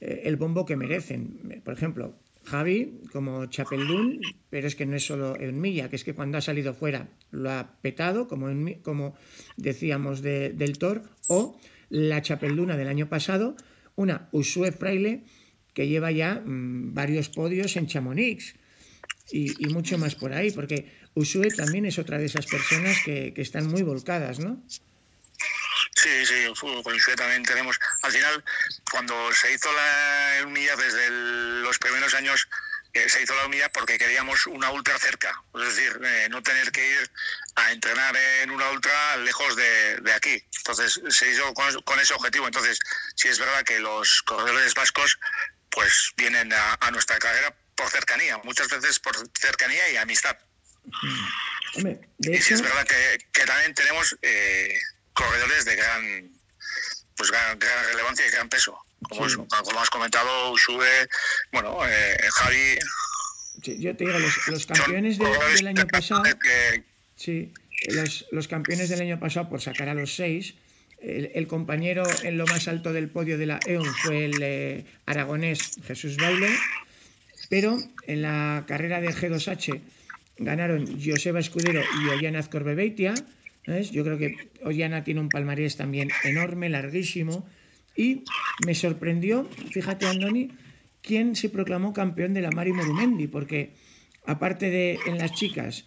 eh, 0.00 0.22
el 0.24 0.36
bombo 0.36 0.66
que 0.66 0.76
merecen. 0.76 1.62
Por 1.64 1.74
ejemplo, 1.74 2.14
Javi 2.44 3.00
como 3.12 3.46
Chapelún, 3.46 4.20
pero 4.50 4.66
es 4.66 4.74
que 4.74 4.86
no 4.86 4.96
es 4.96 5.06
solo 5.06 5.38
en 5.40 5.60
Milla, 5.60 5.88
que 5.88 5.96
es 5.96 6.04
que 6.04 6.14
cuando 6.14 6.38
ha 6.38 6.40
salido 6.42 6.74
fuera 6.74 7.08
lo 7.30 7.50
ha 7.50 7.76
petado, 7.80 8.28
como, 8.28 8.50
en, 8.50 8.80
como 8.82 9.16
decíamos 9.56 10.20
del 10.20 10.78
Thor, 10.78 11.02
o 11.28 11.58
la 11.88 12.22
Chapeluna 12.22 12.76
del 12.76 12.88
año 12.88 13.08
pasado, 13.08 13.56
una 13.96 14.28
Usue 14.32 14.72
Fraile 14.72 15.24
que 15.72 15.88
lleva 15.88 16.10
ya 16.10 16.42
mm, 16.44 16.94
varios 16.94 17.28
podios 17.28 17.76
en 17.76 17.86
Chamonix 17.86 18.56
y, 19.32 19.66
mucho 19.68 19.98
más 19.98 20.14
por 20.14 20.32
ahí, 20.32 20.50
porque 20.50 20.92
Usue 21.14 21.50
también 21.50 21.86
es 21.86 21.98
otra 21.98 22.18
de 22.18 22.26
esas 22.26 22.46
personas 22.46 22.98
que, 23.04 23.32
que 23.34 23.42
están 23.42 23.66
muy 23.66 23.82
volcadas, 23.82 24.38
¿no? 24.38 24.62
Sí, 25.94 26.26
sí, 26.26 26.46
con 26.58 26.94
Usue 26.94 27.16
también 27.16 27.42
tenemos. 27.42 27.78
Al 28.02 28.12
final, 28.12 28.44
cuando 28.90 29.32
se 29.32 29.52
hizo 29.52 29.70
la 29.72 30.46
Unilla 30.46 30.76
desde 30.76 31.10
los 31.62 31.78
primeros 31.78 32.14
años, 32.14 32.48
se 32.92 33.22
hizo 33.22 33.34
la 33.34 33.46
humilla 33.46 33.68
porque 33.70 33.98
queríamos 33.98 34.46
una 34.46 34.70
ultra 34.70 34.98
cerca, 34.98 35.32
es 35.54 35.76
decir, 35.76 36.00
no 36.30 36.42
tener 36.42 36.72
que 36.72 36.86
ir 36.88 37.10
a 37.56 37.72
entrenar 37.72 38.16
en 38.42 38.50
una 38.50 38.68
ultra 38.70 39.16
lejos 39.18 39.54
de, 39.56 40.12
aquí. 40.14 40.42
Entonces 40.58 41.00
se 41.08 41.30
hizo 41.30 41.54
con, 41.54 42.00
ese 42.00 42.14
objetivo. 42.14 42.46
Entonces, 42.46 42.78
sí 43.14 43.28
es 43.28 43.38
verdad 43.38 43.62
que 43.62 43.78
los 43.78 44.22
corredores 44.22 44.74
vascos 44.74 45.18
pues 45.70 46.12
vienen 46.16 46.52
a, 46.52 46.90
nuestra 46.90 47.18
carrera 47.18 47.54
por 47.80 47.90
cercanía, 47.90 48.38
muchas 48.44 48.68
veces 48.68 48.98
por 48.98 49.16
cercanía 49.38 49.90
y 49.90 49.96
amistad. 49.96 50.36
y 52.18 52.36
sí 52.38 52.54
es 52.54 52.62
verdad 52.62 52.86
que, 53.32 53.44
también 53.44 53.74
tenemos 53.74 54.16
eh, 54.22 54.74
corredores 55.14 55.64
de 55.64 55.76
gran, 55.76 56.30
pues 57.16 57.30
gran, 57.30 57.58
relevancia 57.60 58.26
y 58.26 58.30
gran 58.30 58.48
peso. 58.48 58.78
Como, 59.08 59.26
como 59.48 59.80
has 59.80 59.88
comentado, 59.88 60.56
Sube, 60.58 61.08
bueno, 61.52 61.78
eh, 61.88 62.18
Javi. 62.32 62.78
yo 63.78 63.96
te 63.96 64.04
digo, 64.04 64.18
los, 64.18 64.66
campeones 64.66 65.18
del 65.18 65.66
año 65.66 65.86
pasado. 65.86 66.22
sí, 67.16 67.54
los, 67.88 68.26
los, 68.30 68.46
campeones 68.46 68.90
del 68.90 69.00
año 69.00 69.18
pasado, 69.18 69.48
por 69.48 69.62
sacar 69.62 69.88
a 69.88 69.94
los 69.94 70.14
seis, 70.14 70.54
el, 71.00 71.46
compañero 71.46 72.04
en 72.24 72.36
lo 72.36 72.46
más 72.46 72.68
alto 72.68 72.92
del 72.92 73.08
podio 73.08 73.38
de 73.38 73.46
la 73.46 73.60
EON 73.66 73.86
fue 73.86 74.26
el 74.26 74.42
eh, 74.42 74.84
aragonés 75.06 75.78
Jesús 75.86 76.16
Baile, 76.18 76.50
pero 77.50 77.76
en 78.06 78.22
la 78.22 78.64
carrera 78.66 79.00
de 79.00 79.08
G2H 79.08 79.80
ganaron 80.38 80.86
Joseba 81.04 81.40
Escudero 81.40 81.82
y 82.02 82.08
Ollana 82.08 82.38
Azcorbebeitia. 82.38 83.12
Yo 83.92 84.04
creo 84.04 84.16
que 84.16 84.36
Ollana 84.62 85.04
tiene 85.04 85.20
un 85.20 85.28
palmarés 85.28 85.76
también 85.76 86.10
enorme, 86.24 86.70
larguísimo. 86.70 87.46
Y 87.96 88.22
me 88.64 88.74
sorprendió, 88.76 89.48
fíjate 89.72 90.06
Andoni, 90.06 90.52
quién 91.02 91.34
se 91.34 91.48
proclamó 91.48 91.92
campeón 91.92 92.34
de 92.34 92.40
la 92.40 92.52
Mari 92.52 92.72
Morumendi, 92.72 93.26
porque 93.26 93.74
aparte 94.24 94.70
de 94.70 94.98
en 95.06 95.18
las 95.18 95.32
chicas, 95.32 95.86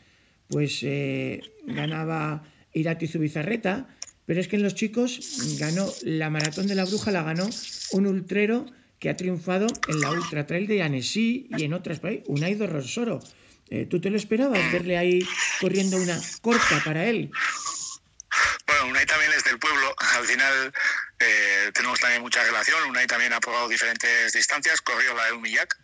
pues 0.50 0.82
eh, 0.84 1.42
ganaba 1.66 2.44
Irati 2.74 3.08
Zubizarreta, 3.08 3.88
pero 4.26 4.42
es 4.42 4.50
que 4.50 4.58
en 4.58 4.64
los 4.64 4.76
chicos 4.76 5.58
ganó 5.60 5.88
la 6.04 6.30
maratón 6.30 6.68
de 6.68 6.76
la 6.76 6.84
bruja, 6.84 7.12
la 7.12 7.24
ganó 7.24 7.48
un 7.94 8.06
ultrero 8.06 8.66
que 9.04 9.10
ha 9.10 9.18
triunfado 9.18 9.68
en 9.90 10.00
la 10.00 10.12
Ultra 10.12 10.48
Trail 10.48 10.66
de 10.66 10.82
Annecy 10.82 11.48
y 11.50 11.66
en 11.66 11.74
otras 11.74 12.00
por 12.00 12.12
ahí, 12.12 12.24
Unaido 12.26 12.68
Rosoro. 12.68 13.20
Eh, 13.70 13.86
¿Tú 13.86 14.00
te 14.00 14.10
lo 14.10 14.16
esperabas 14.16 14.72
verle 14.72 14.98
ahí 14.98 15.28
corriendo 15.60 15.98
una 15.98 16.18
corta 16.42 16.82
para 16.86 17.04
él? 17.04 17.30
Bueno, 18.66 18.86
Unai 18.88 19.06
también 19.06 19.34
es 19.34 19.44
del 19.44 19.60
pueblo. 19.60 19.94
Al 19.98 20.26
final 20.26 20.74
eh, 21.20 21.72
tenemos 21.74 22.00
también 22.00 22.22
mucha 22.22 22.46
relación. 22.46 22.82
Unai 22.90 23.06
también 23.06 23.34
ha 23.34 23.42
probado 23.42 23.68
diferentes 23.68 24.32
distancias. 24.32 24.80
Corrió 24.80 25.14
la 25.16 25.28
Eumillac. 25.28 25.78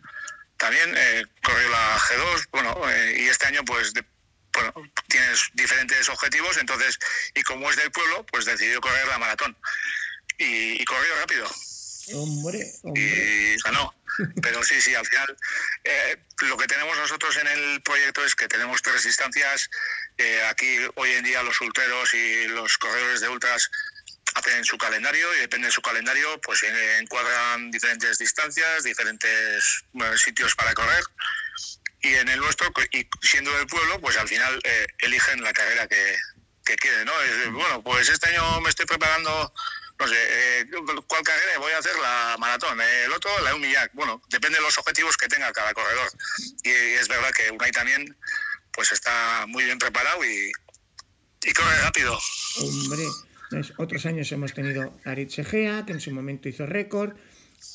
También 0.56 0.90
eh, 0.96 1.26
corrió 1.42 1.68
la 1.68 1.98
G2. 1.98 2.48
Bueno, 2.52 2.74
y 3.18 3.28
este 3.28 3.48
año 3.48 3.62
pues 3.66 3.92
de, 3.92 4.02
bueno, 4.54 4.72
tienes 5.08 5.50
diferentes 5.52 6.08
objetivos, 6.08 6.56
entonces, 6.56 6.98
y 7.34 7.42
como 7.42 7.68
es 7.70 7.76
del 7.76 7.90
pueblo, 7.90 8.24
pues 8.32 8.46
decidió 8.46 8.80
correr 8.80 9.06
la 9.08 9.18
maratón. 9.18 9.54
Y, 10.38 10.82
corrió 10.86 11.14
rápido. 11.20 11.46
Hombre, 12.14 12.72
Y 12.94 13.56
ganó. 13.62 13.94
Pero 14.42 14.62
sí, 14.62 14.80
sí, 14.80 14.94
al 14.94 15.06
final 15.06 15.36
eh, 15.84 16.16
lo 16.42 16.56
que 16.56 16.66
tenemos 16.66 16.96
nosotros 16.96 17.36
en 17.36 17.46
el 17.46 17.80
proyecto 17.82 18.24
es 18.24 18.34
que 18.34 18.48
tenemos 18.48 18.82
tres 18.82 19.04
distancias. 19.04 19.70
Eh, 20.18 20.42
aquí 20.48 20.78
hoy 20.96 21.12
en 21.12 21.24
día 21.24 21.42
los 21.42 21.60
ultreros 21.60 22.12
y 22.14 22.48
los 22.48 22.76
corredores 22.78 23.20
de 23.20 23.28
ultras 23.28 23.70
hacen 24.34 24.64
su 24.64 24.78
calendario 24.78 25.34
y 25.34 25.40
depende 25.40 25.68
de 25.68 25.72
su 25.72 25.82
calendario, 25.82 26.40
pues 26.40 26.62
encuadran 26.62 27.70
diferentes 27.70 28.18
distancias, 28.18 28.84
diferentes 28.84 29.84
sitios 30.16 30.54
para 30.54 30.74
correr 30.74 31.02
y 32.02 32.14
en 32.14 32.28
el 32.28 32.40
nuestro, 32.40 32.72
y 32.92 33.06
siendo 33.20 33.52
del 33.56 33.66
pueblo, 33.66 34.00
pues 34.00 34.16
al 34.16 34.28
final 34.28 34.58
eh, 34.64 34.86
eligen 35.00 35.42
la 35.42 35.52
carrera 35.52 35.86
que, 35.86 36.16
quieren, 36.76 37.04
¿no? 37.04 37.12
Bueno, 37.50 37.82
pues 37.82 38.08
este 38.08 38.28
año 38.28 38.60
me 38.60 38.70
estoy 38.70 38.86
preparando, 38.86 39.52
no 40.00 40.08
sé, 40.08 40.16
eh, 40.16 40.66
¿cuál 41.06 41.22
carrera? 41.22 41.58
Voy 41.58 41.72
a 41.72 41.78
hacer 41.78 41.92
la 42.00 42.36
maratón, 42.38 42.80
eh, 42.80 43.04
el 43.04 43.12
otro 43.12 43.30
la 43.44 43.54
Umillac. 43.54 43.92
Bueno, 43.92 44.22
depende 44.30 44.56
de 44.56 44.64
los 44.64 44.78
objetivos 44.78 45.16
que 45.18 45.28
tenga 45.28 45.52
cada 45.52 45.74
corredor. 45.74 46.10
Y, 46.64 46.70
es 46.70 47.06
verdad 47.06 47.30
que 47.36 47.50
Unai 47.50 47.70
también, 47.70 48.16
pues 48.72 48.92
está 48.92 49.44
muy 49.46 49.64
bien 49.64 49.78
preparado 49.78 50.24
y, 50.24 50.50
y 51.42 51.52
corre 51.52 51.76
rápido. 51.82 52.18
Hombre, 52.62 53.04
otros 53.76 54.06
años 54.06 54.32
hemos 54.32 54.54
tenido 54.54 54.98
Aritz 55.04 55.38
Egea, 55.38 55.84
que 55.84 55.92
en 55.92 56.00
su 56.00 56.12
momento 56.12 56.48
hizo 56.48 56.64
récord, 56.64 57.16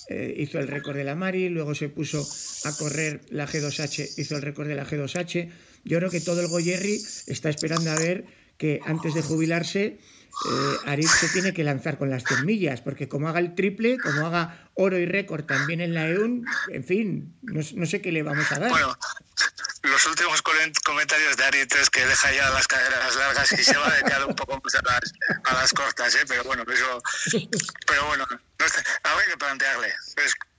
eh, 0.10 0.34
hizo 0.38 0.58
el 0.58 0.68
récord 0.68 0.96
de 0.96 1.04
la 1.04 1.14
Mari, 1.14 1.50
luego 1.50 1.76
se 1.76 1.90
puso 1.90 2.28
a 2.64 2.76
correr 2.76 3.22
la 3.30 3.48
G2H, 3.48 4.18
hizo 4.18 4.36
el 4.36 4.42
récord 4.42 4.68
de 4.68 4.76
la 4.76 4.86
G2H. 4.88 5.52
Yo 5.84 6.00
creo 6.00 6.10
que 6.10 6.22
todo 6.22 6.42
el 6.42 6.48
Goyerri 6.48 7.00
está 7.28 7.50
esperando 7.50 7.92
a 7.92 7.96
ver 7.96 8.26
que 8.58 8.80
antes 8.86 9.14
de 9.14 9.22
jubilarse 9.22 10.00
eh, 10.50 10.78
Aritz 10.86 11.12
se 11.12 11.30
tiene 11.30 11.54
que 11.54 11.64
lanzar 11.64 11.98
con 11.98 12.10
las 12.10 12.24
100 12.24 12.46
millas, 12.46 12.82
porque 12.82 13.08
como 13.08 13.30
haga 13.30 13.40
el 13.40 13.56
triple, 13.56 13.98
como 13.98 14.28
haga 14.28 14.70
oro 14.74 14.98
y 14.98 15.06
récord 15.06 15.46
también 15.46 15.82
en 15.82 15.94
la 15.94 16.08
EUN, 16.10 16.46
en 16.70 16.84
fin, 16.84 17.38
no, 17.42 17.62
no 17.76 17.86
sé 17.86 18.02
qué 18.02 18.12
le 18.12 18.24
vamos 18.24 18.52
a 18.52 18.60
dar 18.60 18.72
los 19.86 20.06
últimos 20.08 20.42
comentarios 20.42 21.38
de 21.38 21.44
Ari 21.44 21.68
que 21.92 22.06
deja 22.06 22.32
ya 22.34 22.50
las 22.50 22.68
carreras 22.68 23.16
largas 23.16 23.52
y 23.52 23.64
se 23.64 23.78
va 23.78 23.88
a 23.88 23.92
dedicar 23.92 24.26
un 24.26 24.36
poco 24.36 24.60
más 24.64 24.76
a 24.76 25.54
las, 25.54 25.74
cortas, 25.74 26.16
¿eh? 26.16 26.26
pero 26.28 26.44
bueno, 26.44 26.64
eso, 26.68 27.02
pero 27.86 28.06
bueno, 28.08 28.26
no 28.30 28.38
habrá 29.04 29.26
que 29.26 29.38
plantearle. 29.38 29.94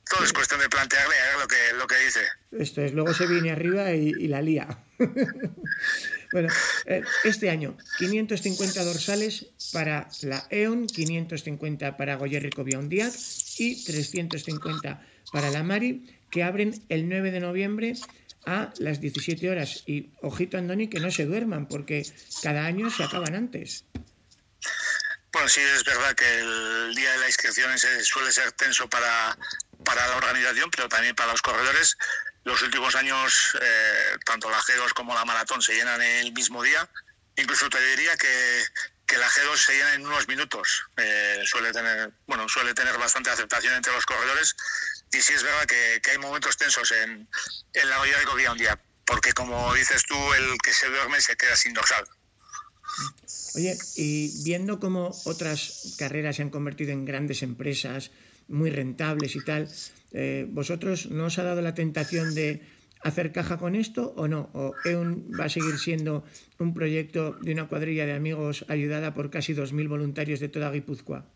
todo 0.09 0.25
es 0.25 0.33
cuestión 0.33 0.61
de 0.61 0.69
plantearle 0.69 1.19
a 1.19 1.25
ver 1.25 1.39
lo 1.41 1.49
que, 1.49 1.73
lo 1.79 1.87
que 1.87 1.97
dice. 1.99 2.21
Esto 2.53 2.83
es, 2.83 2.93
luego 2.93 3.12
se 3.15 3.27
viene 3.27 3.53
arriba 3.53 3.91
y, 3.93 4.29
la 4.29 4.43
lía. 4.43 4.79
bueno, 6.37 6.53
eh, 6.85 7.03
este 7.25 7.49
año, 7.49 7.79
550 7.96 8.85
dorsales 8.85 9.46
para 9.72 10.07
la 10.20 10.46
EON, 10.51 10.87
550 10.87 11.96
para 11.96 12.16
Goyerrico 12.16 12.62
Biondiac 12.62 13.14
y 13.57 13.83
350 13.83 15.03
para 15.33 15.51
la 15.51 15.62
Mari, 15.62 16.05
que 16.31 16.42
abren 16.42 16.85
el 16.90 17.09
9 17.09 17.31
de 17.31 17.40
noviembre 17.40 17.94
a 18.44 18.70
las 18.77 19.01
17 19.01 19.49
horas. 19.49 19.83
Y 19.87 20.11
ojito, 20.20 20.59
Andoni, 20.59 20.88
que 20.88 21.01
no 21.01 21.11
se 21.11 21.25
duerman, 21.25 21.68
porque 21.68 22.05
cada 22.42 22.66
año 22.66 22.90
se 22.90 23.05
acaban 23.05 23.35
antes. 23.35 23.87
Bueno, 25.33 25.49
sí, 25.49 25.62
es 25.62 25.85
verdad 25.85 26.14
que 26.14 26.38
el 26.40 26.94
día 26.94 27.12
de 27.12 27.18
la 27.18 27.27
inscripción 27.29 27.70
suele 28.03 28.31
ser 28.31 28.53
tenso 28.53 28.90
para, 28.90 29.38
para 29.87 30.07
la 30.07 30.16
organización, 30.18 30.70
pero 30.70 30.87
también 30.87 31.14
para 31.14 31.33
los 31.33 31.40
corredores. 31.40 31.96
Los 32.46 32.62
últimos 32.62 32.94
años, 32.94 33.59
eh, 33.61 34.16
tanto 34.24 34.48
la 34.48 34.61
G2 34.61 34.92
como 34.92 35.12
la 35.12 35.24
maratón 35.24 35.61
se 35.61 35.74
llenan 35.74 36.00
el 36.00 36.32
mismo 36.32 36.62
día. 36.62 36.88
Incluso 37.35 37.68
te 37.68 37.85
diría 37.90 38.16
que, 38.16 38.64
que 39.04 39.18
la 39.18 39.28
G2 39.28 39.56
se 39.56 39.72
llena 39.72 39.94
en 39.94 40.06
unos 40.06 40.28
minutos. 40.28 40.85
Eh, 40.96 41.42
suele 41.44 41.72
tener, 41.72 42.12
bueno, 42.28 42.48
suele 42.48 42.72
tener 42.72 42.96
bastante 42.98 43.30
aceptación 43.30 43.74
entre 43.74 43.92
los 43.92 44.06
corredores 44.06 44.54
y 45.12 45.22
sí 45.22 45.32
es 45.32 45.42
verdad 45.42 45.66
que, 45.66 46.00
hay 46.09 46.18
momentos 46.18 46.56
tensos 46.56 46.92
en, 46.92 47.28
en 47.72 47.88
la 47.88 48.00
olla 48.00 48.16
de 48.16 48.24
Covía 48.26 48.52
un 48.52 48.59
día, 48.59 48.80
porque 49.04 49.32
como 49.32 49.74
dices 49.74 50.04
tú, 50.04 50.14
el 50.35 50.56
que 50.62 50.72
se 50.72 50.87
duerme 50.87 51.20
se 51.20 51.37
queda 51.37 51.56
sin 51.56 51.74
dorsal. 51.74 52.06
Oye, 53.56 53.76
y 53.96 54.44
viendo 54.44 54.78
cómo 54.78 55.11
otras 55.24 55.96
carreras 55.98 56.37
se 56.37 56.42
han 56.42 56.50
convertido 56.50 56.92
en 56.92 57.06
grandes 57.06 57.42
empresas, 57.42 58.12
muy 58.46 58.70
rentables 58.70 59.35
y 59.35 59.44
tal, 59.44 59.68
eh, 60.12 60.47
¿vosotros 60.49 61.11
no 61.11 61.27
os 61.27 61.38
ha 61.38 61.45
dado 61.45 61.62
la 61.62 61.75
tentación 61.75 62.35
de 62.35 62.62
hacer 63.03 63.33
caja 63.33 63.59
con 63.59 63.75
esto 63.75 64.14
o 64.16 64.29
no? 64.29 64.51
¿O 64.53 64.75
EUN 64.85 65.31
va 65.38 65.45
a 65.47 65.49
seguir 65.49 65.79
siendo 65.79 66.25
un 66.59 66.75
proyecto 66.75 67.33
de 67.40 67.53
una 67.53 67.69
cuadrilla 67.69 68.07
de 68.07 68.14
amigos 68.14 68.64
ayudada 68.69 69.14
por 69.14 69.31
casi 69.31 69.55
2.000 69.55 69.88
voluntarios 69.88 70.40
de 70.40 70.49
toda 70.49 70.71
Guipúzcoa? 70.71 71.27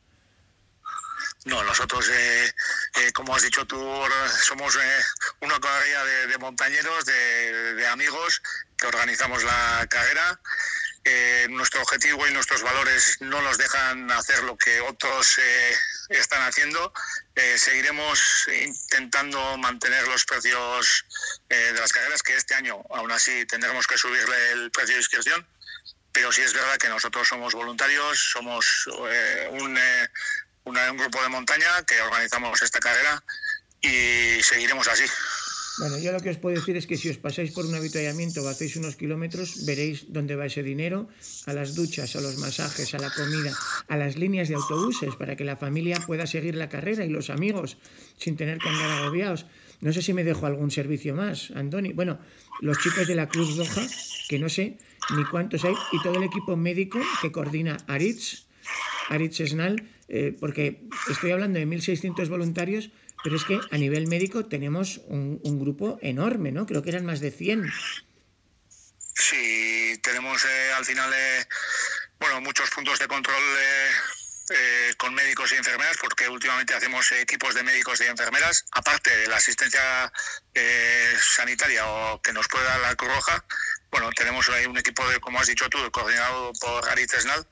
No, 1.47 1.65
nosotros, 1.65 2.07
eh, 2.11 2.47
eh, 2.47 3.13
como 3.13 3.35
has 3.35 3.43
dicho 3.43 3.65
tú, 3.67 3.81
somos 4.43 4.79
una 5.41 5.59
cuadrilla 5.59 6.05
de, 6.29 6.39
montañeros, 6.39 7.05
de, 7.07 7.87
amigos 7.87 8.43
que 8.77 8.87
organizamos 8.87 9.43
la 9.43 9.87
carrera. 9.89 10.41
nuestro 11.49 11.81
objetivo 11.83 12.29
y 12.29 12.33
nuestros 12.33 12.63
valores 12.63 13.17
no 13.21 13.41
nos 13.41 13.57
dejan 13.57 14.11
hacer 14.11 14.45
lo 14.45 14.57
que 14.57 14.81
otros 14.81 15.39
están 16.11 16.43
haciendo. 16.43 16.93
seguiremos 17.57 18.49
intentando 18.63 19.57
mantener 19.57 20.07
los 20.09 20.25
precios 20.25 21.05
de 21.49 21.73
las 21.73 21.93
carreras, 21.93 22.23
que 22.23 22.37
este 22.37 22.55
año 22.55 22.83
aún 22.91 23.11
así 23.13 23.47
tendremos 23.47 23.87
que 23.87 23.97
subirle 23.97 24.53
el 24.53 24.71
precio 24.71 24.95
de 24.95 25.01
inscripción 25.01 25.47
pero 26.13 26.33
sí 26.33 26.43
es 26.43 26.53
verdad 26.53 26.77
que 26.77 26.89
nosotros 26.89 27.29
somos 27.29 27.55
voluntarios, 27.55 28.19
somos 28.33 28.89
un, 29.51 29.79
un 30.65 30.97
grupo 30.97 31.23
de 31.23 31.29
montaña 31.29 31.83
que 31.87 32.01
organizamos 32.01 32.61
esta 32.63 32.81
carrera 32.81 33.23
y 33.81 34.43
seguiremos 34.43 34.89
así. 34.89 35.05
Bueno, 35.81 35.99
yo 35.99 36.13
lo 36.13 36.21
que 36.21 36.29
os 36.29 36.37
puedo 36.37 36.55
decir 36.55 36.77
es 36.77 36.87
que 36.87 36.99
si 36.99 37.09
os 37.09 37.17
pasáis 37.17 37.53
por 37.53 37.65
un 37.65 37.75
avituallamiento 37.75 38.45
o 38.45 38.49
hacéis 38.53 38.77
unos 38.77 38.97
kilómetros, 39.01 39.65
veréis 39.65 40.13
dónde 40.13 40.37
va 40.37 40.45
ese 40.45 40.63
dinero, 40.63 41.09
a 41.47 41.55
las 41.55 41.75
duchas, 41.75 42.15
a 42.17 42.21
los 42.21 42.37
masajes, 42.37 42.93
a 42.93 42.99
la 42.99 43.09
comida, 43.09 43.57
a 43.89 43.97
las 43.97 44.19
líneas 44.19 44.51
de 44.51 44.57
autobuses, 44.57 45.17
para 45.17 45.37
que 45.37 45.45
la 45.45 45.57
familia 45.57 45.97
pueda 46.07 46.27
seguir 46.27 46.55
la 46.55 46.69
carrera 46.69 47.07
y 47.07 47.09
los 47.09 47.31
amigos 47.31 47.79
sin 48.19 48.37
tener 48.37 48.59
que 48.59 48.69
andar 48.69 48.91
agobiados. 48.91 49.47
No 49.81 49.91
sé 49.95 50.03
si 50.03 50.13
me 50.13 50.23
dejo 50.23 50.45
algún 50.45 50.71
servicio 50.71 51.15
más, 51.15 51.51
Andoni. 51.53 51.95
Bueno, 51.95 52.19
los 52.61 52.77
chicos 52.79 53.09
de 53.09 53.15
la 53.15 53.31
Cruz 53.31 53.57
Roja, 53.57 53.81
que 54.29 54.39
no 54.39 54.51
sé 54.51 54.77
ni 55.17 55.25
cuántos 55.25 55.65
hay, 55.65 55.75
y 55.93 56.03
todo 56.03 56.17
el 56.17 56.25
equipo 56.25 56.59
médico 56.59 57.01
que 57.23 57.33
coordina 57.33 57.79
Aritz, 57.87 58.45
Aritz 59.09 59.41
Esnal, 59.41 59.83
eh, 60.09 60.37
porque 60.39 60.83
estoy 61.09 61.31
hablando 61.31 61.59
de 61.59 61.67
1.600 61.67 62.29
voluntarios, 62.29 62.91
pero 63.23 63.37
es 63.37 63.45
que 63.45 63.61
a 63.71 63.77
nivel 63.77 64.07
médico 64.07 64.47
tenemos 64.47 65.01
un, 65.09 65.59
grupo 65.61 65.99
enorme, 66.01 66.53
¿no? 66.53 66.67
Creo 66.67 66.83
que 66.83 66.91
eran 66.91 67.05
más 67.05 67.21
de 67.21 67.31
100. 67.31 67.71
Sí, 69.15 69.99
tenemos 70.03 70.45
eh, 70.45 70.73
al 70.75 70.85
final, 70.85 71.13
eh, 71.15 71.47
bueno, 72.19 72.41
muchos 72.41 72.71
puntos 72.71 72.99
de 72.99 73.07
control 73.07 73.43
eh, 74.51 74.95
con 74.97 75.13
médicos 75.13 75.53
y 75.53 75.57
enfermeras, 75.57 75.99
porque 76.01 76.29
últimamente 76.29 76.75
hacemos 76.75 77.13
equipos 77.13 77.55
de 77.55 77.63
médicos 77.63 78.01
y 78.01 78.05
enfermeras, 78.05 78.65
aparte 78.73 79.15
de 79.15 79.29
la 79.29 79.37
asistencia 79.37 80.13
sanitaria 81.37 81.87
o 81.87 82.23
que 82.23 82.33
nos 82.33 82.49
puede 82.49 82.65
dar 82.65 82.81
la 82.81 82.95
Cruz 82.95 83.13
Roja. 83.15 83.45
Bueno, 83.91 84.11
tenemos 84.13 84.49
ahí 84.49 84.67
un 84.67 84.79
equipo, 84.79 85.07
de, 85.09 85.21
como 85.21 85.39
has 85.41 85.47
dicho 85.47 85.69
tú, 85.69 85.79
coordinado 85.91 86.53
por 86.61 86.89
Aritz 86.89 87.15
Esnal, 87.15 87.47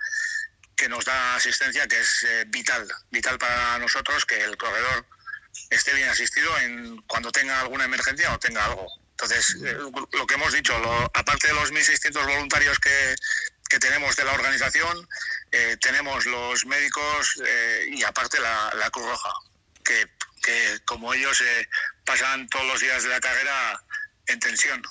que 0.74 0.88
nos 0.88 1.04
da 1.04 1.36
asistencia 1.36 1.86
que 1.86 2.00
es 2.00 2.26
vital, 2.46 2.88
vital 3.10 3.38
para 3.38 3.78
nosotros 3.78 4.24
que 4.24 4.42
el 4.42 4.56
corredor 4.56 5.06
esté 5.70 5.94
bien 5.94 6.08
asistido 6.08 6.56
en 6.58 7.02
cuando 7.02 7.30
tenga 7.30 7.60
alguna 7.60 7.84
emergencia 7.84 8.32
o 8.32 8.38
tenga 8.38 8.64
algo. 8.64 8.86
Entonces, 9.10 9.56
eh, 9.64 9.76
lo 10.12 10.26
que 10.26 10.34
hemos 10.34 10.52
dicho, 10.52 10.74
aparte 11.12 11.48
de 11.48 11.54
los 11.54 11.72
1.600 11.72 12.24
voluntarios 12.24 12.78
que, 12.78 13.14
tenemos 13.80 14.16
de 14.16 14.24
la 14.24 14.32
organización, 14.32 15.06
eh, 15.52 15.76
tenemos 15.80 16.24
los 16.24 16.64
médicos 16.64 17.40
eh, 17.44 17.90
y 17.92 18.02
aparte 18.02 18.40
la, 18.40 18.72
la 18.78 18.90
Cruz 18.90 19.06
Roja, 19.06 19.32
que, 19.84 20.06
que 20.42 20.78
como 20.86 21.12
ellos 21.12 21.42
pasan 22.04 22.48
todos 22.48 22.66
los 22.66 22.80
días 22.80 23.02
de 23.02 23.10
la 23.10 23.20
carrera 23.20 23.84
en 24.26 24.40
tensión. 24.40 24.82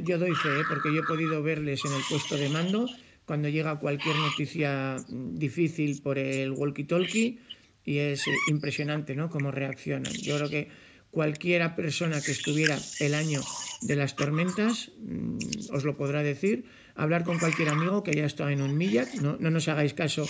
Yo 0.00 0.18
doy 0.18 0.34
fe, 0.34 0.64
porque 0.68 0.92
yo 0.92 1.02
he 1.02 1.06
podido 1.06 1.42
verles 1.42 1.84
en 1.84 1.92
el 1.92 2.02
puesto 2.08 2.36
de 2.36 2.48
mando 2.48 2.88
cuando 3.26 3.48
llega 3.48 3.78
cualquier 3.78 4.16
noticia 4.16 4.96
difícil 5.08 6.00
por 6.00 6.16
el 6.16 6.52
walkie-talkie 6.52 7.40
y 7.86 7.98
es 7.98 8.24
impresionante 8.48 9.14
¿no? 9.14 9.30
cómo 9.30 9.50
reaccionan. 9.50 10.12
Yo 10.12 10.36
creo 10.36 10.50
que 10.50 10.68
cualquiera 11.10 11.74
persona 11.76 12.20
que 12.20 12.32
estuviera 12.32 12.78
el 13.00 13.14
año 13.14 13.40
de 13.82 13.96
las 13.96 14.16
tormentas 14.16 14.90
mm, 15.00 15.38
os 15.72 15.84
lo 15.84 15.96
podrá 15.96 16.22
decir. 16.22 16.66
Hablar 16.94 17.24
con 17.24 17.38
cualquier 17.38 17.68
amigo 17.68 18.02
que 18.02 18.10
haya 18.10 18.26
estado 18.26 18.50
en 18.50 18.60
un 18.60 18.76
millat, 18.76 19.14
no, 19.14 19.36
no 19.38 19.50
nos 19.50 19.68
hagáis 19.68 19.94
caso 19.94 20.26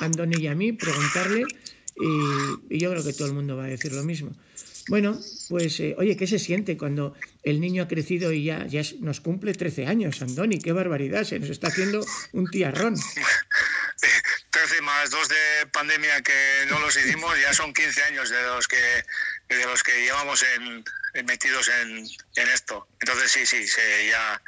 a 0.00 0.04
Andoni 0.04 0.36
y 0.40 0.46
a 0.46 0.54
mí, 0.54 0.72
preguntarle 0.72 1.44
y, 2.70 2.78
yo 2.78 2.90
creo 2.90 3.04
que 3.04 3.12
todo 3.12 3.28
el 3.28 3.34
mundo 3.34 3.56
va 3.56 3.64
a 3.64 3.68
decir 3.68 3.92
lo 3.92 4.04
mismo. 4.04 4.32
Bueno, 4.88 5.18
pues 5.48 5.78
eh, 5.80 5.94
oye, 5.98 6.16
¿qué 6.16 6.26
se 6.26 6.38
siente 6.38 6.76
cuando 6.76 7.14
el 7.42 7.60
niño 7.60 7.84
ha 7.84 7.88
crecido 7.88 8.32
y 8.32 8.44
ya, 8.44 8.66
ya 8.66 8.82
nos 9.00 9.20
cumple 9.20 9.54
13 9.54 9.86
años, 9.86 10.22
Andoni? 10.22 10.58
¡Qué 10.58 10.72
barbaridad! 10.72 11.24
Se 11.24 11.38
nos 11.38 11.50
está 11.50 11.68
haciendo 11.68 12.04
un 12.32 12.46
tiarrón. 12.46 12.94
13 14.68 14.80
más 14.82 15.10
dos 15.10 15.28
de 15.28 15.66
pandemia 15.72 16.22
que 16.22 16.66
no 16.68 16.78
los 16.78 16.96
hicimos, 16.96 17.36
ya 17.40 17.52
son 17.52 17.74
15 17.74 18.04
años 18.04 18.30
de 18.30 18.42
los 18.42 18.68
que, 18.68 19.04
de 19.48 19.66
los 19.66 19.82
que 19.82 20.04
llevamos 20.04 20.44
en, 20.54 20.84
metidos 21.24 21.68
en, 21.68 22.06
esto. 22.36 22.86
Entonces 23.00 23.32
sí, 23.32 23.44
sí, 23.44 23.66
ya, 24.08 24.40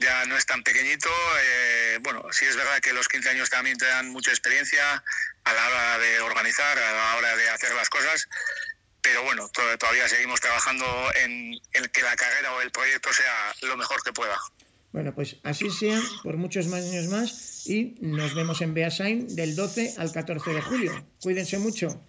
ya 0.00 0.26
no 0.26 0.36
es 0.36 0.44
tan 0.44 0.62
pequeñito. 0.62 1.08
Eh, 1.40 1.98
bueno, 2.02 2.26
sí 2.30 2.44
es 2.44 2.56
verdad 2.56 2.78
que 2.80 2.92
los 2.92 3.08
15 3.08 3.30
años 3.30 3.48
también 3.48 3.78
te 3.78 3.86
dan 3.86 4.10
mucha 4.10 4.32
experiencia 4.32 5.02
a 5.44 5.52
la 5.54 5.66
hora 5.66 5.98
de 5.98 6.20
organizar, 6.20 6.78
a 6.78 6.92
la 6.92 7.16
hora 7.16 7.34
de 7.34 7.48
hacer 7.48 7.72
las 7.72 7.88
cosas. 7.88 8.28
Pero 9.00 9.22
bueno, 9.22 9.48
todavía 9.48 10.10
seguimos 10.10 10.42
trabajando 10.42 11.10
en 11.14 11.58
que 11.90 12.02
la 12.02 12.16
carrera 12.16 12.52
o 12.52 12.60
el 12.60 12.70
proyecto 12.70 13.14
sea 13.14 13.54
lo 13.62 13.78
mejor 13.78 14.02
que 14.02 14.12
pueda. 14.12 14.38
Bueno, 14.92 15.14
pues 15.14 15.36
así 15.44 15.70
sea 15.70 16.00
por 16.22 16.36
muchos 16.38 16.72
años 16.72 17.06
más 17.08 17.66
y 17.66 17.96
nos 18.00 18.34
vemos 18.34 18.62
en 18.62 18.72
Beasain 18.72 19.34
del 19.36 19.54
12 19.54 19.94
al 19.98 20.12
14 20.12 20.50
de 20.50 20.62
julio. 20.62 20.92
Cuídense 21.22 21.58
mucho. 21.58 22.00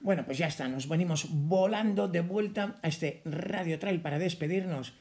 Bueno, 0.00 0.24
pues 0.24 0.36
ya 0.38 0.48
está, 0.48 0.68
nos 0.68 0.88
venimos 0.88 1.26
volando 1.30 2.08
de 2.08 2.20
vuelta 2.20 2.76
a 2.82 2.88
este 2.88 3.22
Radio 3.24 3.78
Trail 3.78 4.00
para 4.00 4.18
despedirnos. 4.18 4.94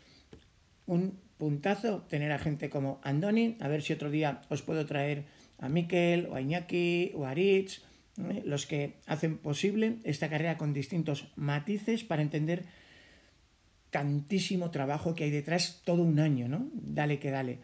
Un 0.85 1.19
puntazo 1.37 2.03
tener 2.03 2.31
a 2.31 2.37
gente 2.39 2.69
como 2.69 3.01
Andoni, 3.03 3.57
a 3.61 3.67
ver 3.67 3.81
si 3.81 3.93
otro 3.93 4.11
día 4.11 4.41
os 4.49 4.61
puedo 4.61 4.85
traer 4.85 5.25
a 5.61 5.69
Miquel 5.69 6.27
o 6.27 6.35
a 6.35 6.41
Iñaki 6.41 7.13
o 7.15 7.25
a 7.25 7.33
¿eh? 7.33 7.65
los 8.43 8.65
que 8.65 8.97
hacen 9.05 9.37
posible 9.37 9.99
esta 10.03 10.29
carrera 10.29 10.57
con 10.57 10.73
distintos 10.73 11.31
matices 11.37 12.03
para 12.03 12.21
entender 12.21 12.65
tantísimo 13.91 14.71
trabajo 14.71 15.15
que 15.15 15.25
hay 15.25 15.31
detrás 15.31 15.81
todo 15.85 16.01
un 16.01 16.19
año, 16.19 16.47
¿no? 16.47 16.69
Dale 16.73 17.19
que 17.19 17.31
dale. 17.31 17.59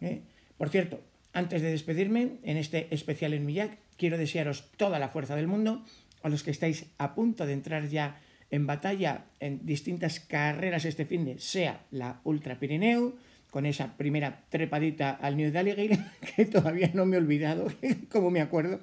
¿eh? 0.00 0.22
Por 0.58 0.68
cierto, 0.68 1.00
antes 1.32 1.62
de 1.62 1.70
despedirme, 1.70 2.38
en 2.42 2.56
este 2.56 2.92
especial 2.94 3.34
en 3.34 3.46
Millac, 3.46 3.78
quiero 3.96 4.18
desearos 4.18 4.70
toda 4.76 4.98
la 4.98 5.08
fuerza 5.08 5.36
del 5.36 5.46
mundo 5.46 5.84
a 6.22 6.28
los 6.28 6.42
que 6.42 6.50
estáis 6.50 6.86
a 6.98 7.14
punto 7.14 7.46
de 7.46 7.54
entrar 7.54 7.88
ya 7.88 8.20
en 8.50 8.66
batalla 8.66 9.26
en 9.38 9.64
distintas 9.64 10.20
carreras 10.20 10.84
este 10.84 11.06
fin 11.06 11.24
de, 11.24 11.38
sea 11.38 11.86
la 11.90 12.20
Ultra 12.24 12.58
Pirineo, 12.58 13.14
con 13.50 13.66
esa 13.66 13.96
primera 13.96 14.44
trepadita 14.48 15.10
al 15.10 15.36
New 15.36 15.56
Alligator, 15.56 15.98
que 16.36 16.46
todavía 16.46 16.90
no 16.94 17.06
me 17.06 17.16
he 17.16 17.18
olvidado, 17.18 17.66
como 18.10 18.30
me 18.30 18.40
acuerdo, 18.40 18.80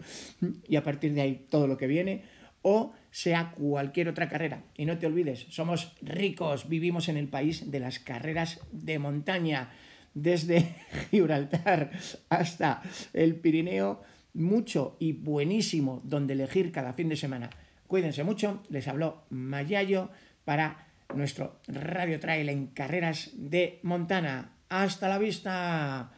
y 0.68 0.76
a 0.76 0.84
partir 0.84 1.14
de 1.14 1.22
ahí 1.22 1.46
todo 1.50 1.68
lo 1.68 1.78
que 1.78 1.88
viene, 1.88 2.24
o 2.62 2.94
sea 3.12 3.52
cualquier 3.52 4.10
otra 4.10 4.30
carrera. 4.30 4.64
Y 4.76 4.86
no 4.86 4.98
te 4.98 5.08
olvides, 5.08 5.48
somos 5.50 5.94
ricos, 6.02 6.68
vivimos 6.68 7.10
en 7.10 7.18
el 7.18 7.28
país 7.28 7.72
de 7.72 7.80
las 7.80 8.00
carreras 8.00 8.60
de 8.72 9.00
montaña, 9.00 9.72
desde 10.14 10.76
Gibraltar 11.12 11.92
hasta 12.30 12.82
el 13.14 13.36
Pirineo, 13.36 14.02
mucho 14.34 14.98
y 15.00 15.14
buenísimo 15.14 16.02
donde 16.04 16.34
elegir 16.34 16.72
cada 16.72 16.94
fin 16.94 17.10
de 17.10 17.16
semana. 17.16 17.50
Cuídense 17.88 18.24
mucho, 18.24 18.62
les 18.70 18.88
habló 18.88 19.24
Mayayo 19.30 20.10
para 20.44 20.88
nuestro 21.16 21.60
Radio 21.68 22.20
Trail 22.20 22.50
en 22.50 22.68
carreras 22.68 23.32
de 23.34 23.80
Montana. 23.84 24.57
Hasta 24.70 25.08
la 25.10 25.18
vista. 25.18 26.10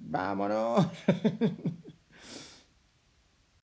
vámonos. 0.00 0.86